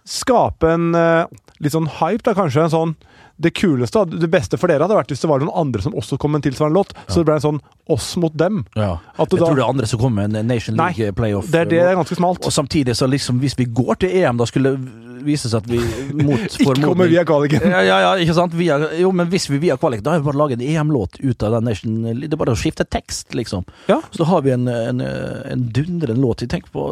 [0.08, 1.26] skape en eh,
[1.62, 2.66] litt sånn hype, da kanskje.
[2.66, 2.94] En sånn
[3.38, 6.18] det kuleste, det beste for dere hadde vært hvis det var noen andre som også
[6.18, 6.94] kom med en tilsvarende låt.
[7.06, 8.64] Så det ble en sånn oss mot dem.
[8.74, 8.96] Ja.
[9.18, 11.46] Jeg da- tror det er andre som kommer med en Nation League playoff.
[11.50, 12.44] Det er det det er ganske smalt.
[12.44, 15.70] Og samtidig, så liksom, hvis vi går til EM, da skulle det vise seg at
[15.70, 15.78] vi
[16.24, 17.62] mot Ikke kommer via kvaliken.
[17.70, 18.54] Ja, ja, ja, ikke sant?
[18.58, 21.42] Via, jo, men hvis vi via kvaliken, da har vi bare laget en EM-låt ut
[21.42, 23.66] av den Nation Det er bare å skifte tekst, liksom.
[23.88, 24.00] Ja.
[24.10, 26.42] Så da har vi en, en, en dundrende låt.
[26.48, 26.88] Tenker på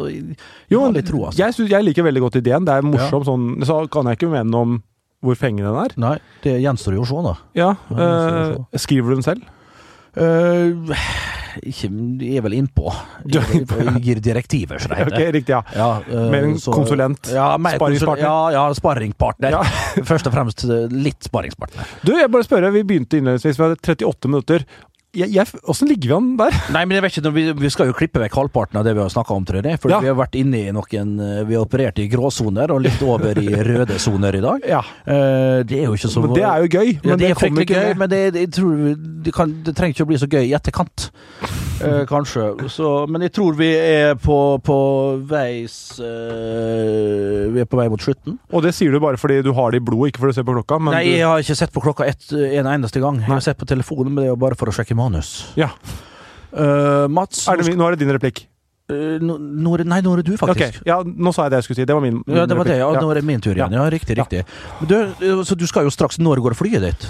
[0.69, 1.31] Jo, altså.
[1.39, 2.67] jeg, jeg liker veldig godt ideen.
[2.67, 4.77] Det er morsom sånn Så kan jeg ikke mene om
[5.25, 5.95] hvor fengende den er.
[5.97, 7.35] Nei, det gjenstår jo å se, da.
[7.57, 8.09] Ja, Ja,
[8.53, 9.53] eh, Skriver du den selv?
[10.17, 10.93] Uh,
[11.61, 11.89] ikke
[12.21, 12.89] Jeg er vel innpå.
[13.29, 15.61] Jeg, jeg gir direktiver, som det Ok, Okay, Riktig, ja.
[15.77, 17.29] Ja, uh, Mer en så- konsulent.
[17.33, 18.23] Ja, Sparringspartner.
[18.25, 19.57] Ja, ja sparringpartner.
[19.57, 19.61] Ja.
[20.07, 21.93] Først og fremst eh, litt sparringspartner.
[22.05, 24.65] Du, jeg bare spørre, Vi begynte innledningsvis, vi hadde 38 minutter.
[25.67, 26.55] Åssen ligger vi an der?
[26.75, 29.01] Nei, men jeg vet ikke, vi, vi skal jo klippe vekk halvparten av det vi
[29.01, 29.79] har snakka om, tror jeg.
[29.81, 29.99] For Ja.
[30.03, 33.39] vi har vært inne i noen eh, Vi har operert i gråsoner og litt over
[33.41, 34.61] i røde soner i dag.
[34.77, 36.89] Ja, Eh, det er jo ikke så men Det er jo gøy.
[36.93, 37.97] ja, Men det er fryktelig gøy, med.
[38.03, 38.95] men det, det, tror
[39.25, 41.09] det, kan, det trenger ikke å bli så gøy i etterkant.
[41.83, 42.43] Eh, kanskje.
[42.73, 44.77] Så, men jeg tror vi er på, på
[45.29, 48.37] veis eh, Vi er på vei mot slutten.
[48.51, 50.47] Og det sier du bare fordi du har det i blodet, ikke fordi du ser
[50.47, 50.79] på klokka.
[50.81, 53.21] Men Nei, jeg har ikke sett på klokka et, en eneste gang.
[53.23, 55.33] Jeg har sett på telefonen, men det er jo bare for å sjekke manus.
[55.59, 55.69] Ja.
[56.53, 58.45] Eh, Mats er det, min- nå er det din replikk.
[58.89, 60.79] Eh, nå, nå er det- nei, nå er det du, faktisk.
[60.79, 60.85] faktisk.
[60.87, 61.85] ja, Nå sa jeg det jeg skulle si.
[61.85, 62.77] Det var min, Ja, det var det.
[62.79, 63.71] Ja, nå er det min tur igjen.
[63.75, 64.45] Ja, riktig, riktig.
[64.87, 64.97] Du,
[65.43, 67.09] så du skal jo straks Når går flyet ditt?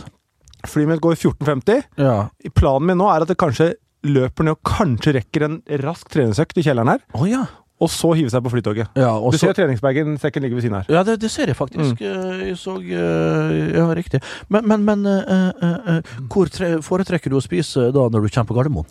[0.68, 1.84] Flyet mitt går 14.50.
[2.02, 2.30] Ja.
[2.58, 6.58] Planen min nå er at det kanskje løper ned og kanskje rekker en rask treningsøkt
[6.58, 7.02] i kjelleren her.
[7.18, 7.46] Oh, ja.
[7.78, 8.88] Og så hive seg på flytoget.
[8.98, 10.86] ja Du så- ser treningsbagen, sekken ligger ved siden her.
[10.90, 12.00] Ja, det, det ser jeg faktisk.
[12.02, 12.48] Mm.
[12.48, 14.22] Jeg så eh, Ja, riktig.
[14.50, 18.30] Men, men, men uh, uh, uh, hvor tre, foretrekker du å spise da når du
[18.34, 18.86] kommer på Gardermoen?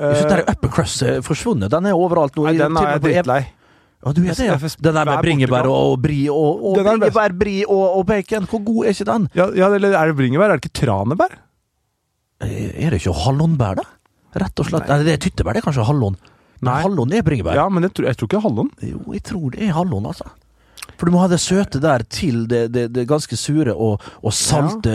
[0.00, 1.68] Jeg synes der upper crust er forsvunnet.
[1.70, 2.46] Den er overalt nå.
[2.48, 3.40] Nei, den er jeg drittlei.
[4.00, 4.56] Ja, du er det, ja.
[4.80, 8.46] Den der med bringebær og bri og, og bringebær, bri og, og bacon.
[8.48, 9.26] Hvor god er ikke den?
[9.36, 10.54] Ja, ja, eller er det bringebær?
[10.54, 11.36] Er det ikke tranebær?
[12.40, 13.84] Eh, Er det ikke hallonbær, da?
[14.34, 14.86] Rett og slett.
[14.88, 15.56] Nei, det er tyttebær.
[15.56, 16.16] Det er kanskje hallon.
[16.60, 16.82] Men Nei.
[16.84, 17.56] Hallon er bringebær.
[17.56, 18.70] Ja, men jeg tror, jeg tror ikke hallon.
[18.84, 20.28] Jo, jeg tror det er hallon, altså.
[21.00, 24.34] For du må ha det søte der til det, det, det ganske sure og, og
[24.36, 24.92] salte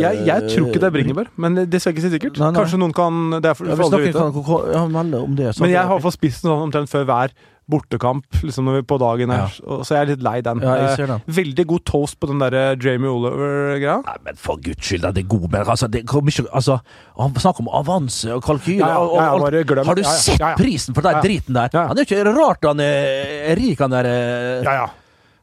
[0.00, 2.40] Jeg, jeg tror ikke det er bringebær, men det skal jeg ikke si sikkert.
[2.40, 2.60] Nei, nei.
[2.62, 4.16] Kanskje noen kan Det er for, Ja, for aldri vite.
[4.16, 5.50] kan kan- ja, melde det.
[5.60, 7.34] Men jeg har fall spist den sånn omtrent før hver
[7.70, 9.76] bortekamp liksom når vi på dagen her, Ja.
[9.86, 10.60] så jeg er litt lei den.
[10.60, 11.22] Ja, jeg Eh, ser den.
[11.26, 14.02] Veldig god toast på den der Jamie Oliver-greia.
[14.04, 15.50] Nei, men for guds skyld, det er god.
[15.52, 16.80] Men altså, det kommer ikke Altså,
[17.18, 18.78] han snakker om avanse og kalkyle.
[18.80, 20.56] Ja, ja, og- og ja, ja, Har du ja, ja, sett ja, ja.
[20.56, 21.22] prisen for den Ja, ja.
[21.22, 21.68] driten der?
[21.72, 21.86] Ja, ja.
[21.88, 24.86] Han er jo ikke rart han er rik, han der eh, Ja, ja.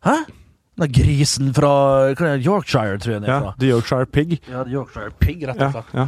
[0.04, 0.16] Hæ?
[0.80, 3.52] Den grisen fra Yorkshire, tror jeg den er ja.
[3.60, 4.40] The Yorkshire Pig.
[4.52, 5.94] Ja, The Yorkshire Pig, rett og slett.
[5.96, 6.08] ja.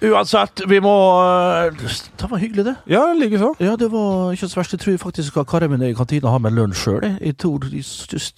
[0.00, 1.74] Uansett, vi må eh,
[2.16, 2.74] Det var hyggelig, det.
[2.88, 3.52] ja likeså.
[3.60, 4.72] Ja, det var ikke så verst.
[4.76, 7.04] Jeg tror faktisk at karene mine i kantina har med lunsj sjøl.
[7.20, 7.36] Jeg.
[7.36, 7.82] tror de,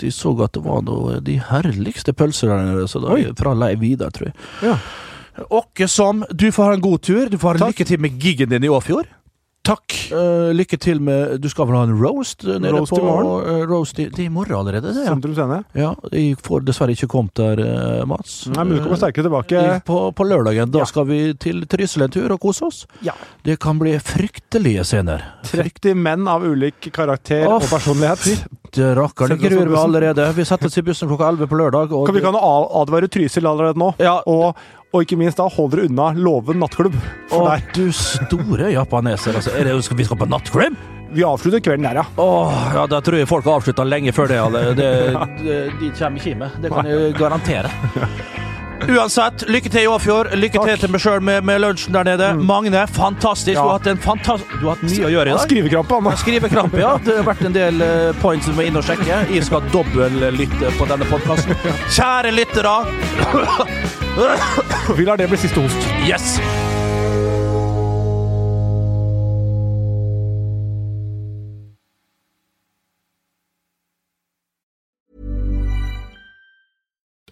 [0.03, 3.55] de så at det var noe, de herligste pølser der nede, så da er fra
[3.55, 4.37] Leiv Vidar, tror jeg.
[4.67, 4.77] Ja.
[5.55, 7.29] Og som, du får ha en god tur.
[7.31, 9.07] Du får ha lykke til med giggen din i Åfjord.
[9.63, 9.95] Takk.
[10.11, 13.05] Uh, lykke til med Du skal vel ha en roast eh, nede Roast på i
[13.07, 13.45] morgen.
[13.47, 15.05] Uh, roast i, det er i morgen allerede, det.
[15.05, 15.13] Ja.
[15.13, 15.61] Sentrum Scene.
[15.79, 15.93] ja.
[16.11, 18.41] Jeg får dessverre ikke kommet der, uh, Mats.
[18.51, 19.63] Nei, men du kommer sterkere tilbake.
[19.87, 20.73] På, på lørdagen.
[20.75, 20.89] Da Ja.
[20.91, 22.83] skal vi til Trysil en tur og kose oss.
[23.07, 23.15] Ja.
[23.47, 25.23] Det kan bli fryktelige scener.
[25.53, 28.43] 30 menn av ulik karakter oh, og personlighet.
[28.73, 30.27] Det rakkeren det gruer vi allerede.
[30.35, 31.95] Vi setter oss i bussen klokka 11 på lørdag.
[32.09, 33.93] Kan vi kan advare Trysil allerede nå?
[34.03, 34.19] Ja.
[34.27, 34.57] Og,
[34.93, 36.97] og ikke minst da, hold dere unna Låven nattklubb.
[37.30, 37.64] For Å, der.
[37.72, 39.38] du store japaneser.
[39.40, 40.76] Altså, er det, skal vi skal på nattklubb?
[41.12, 42.07] Vi avslutter kvelden der, ja.
[42.20, 44.62] Åh, ja, da tror jeg folk har avslutta lenge før det.
[44.80, 44.88] det,
[45.45, 46.62] det de kommer ikke med.
[46.64, 47.72] Det kan jeg garantere.
[48.89, 50.33] Uansett, lykke til i Åfjord.
[50.39, 50.70] Lykke Takk.
[50.72, 52.33] til til meg sjøl med, med lunsjen der nede.
[52.43, 53.55] Magne, fantastisk.
[53.57, 53.62] Ja.
[53.62, 55.45] Du har hatt en fantas du har hatt mye å gjøre i dag.
[55.47, 56.16] Skrivekrampe, Anna.
[56.22, 56.93] Skrivekrampe, ja.
[57.05, 59.22] Det har vært en del eh, points du må inn og sjekke.
[59.33, 61.57] Jeg skal dobbellytte på denne podkasten.
[61.97, 62.76] Kjære lyttere!
[64.99, 65.91] Vi lar det bli siste host.
[66.09, 66.37] Yes!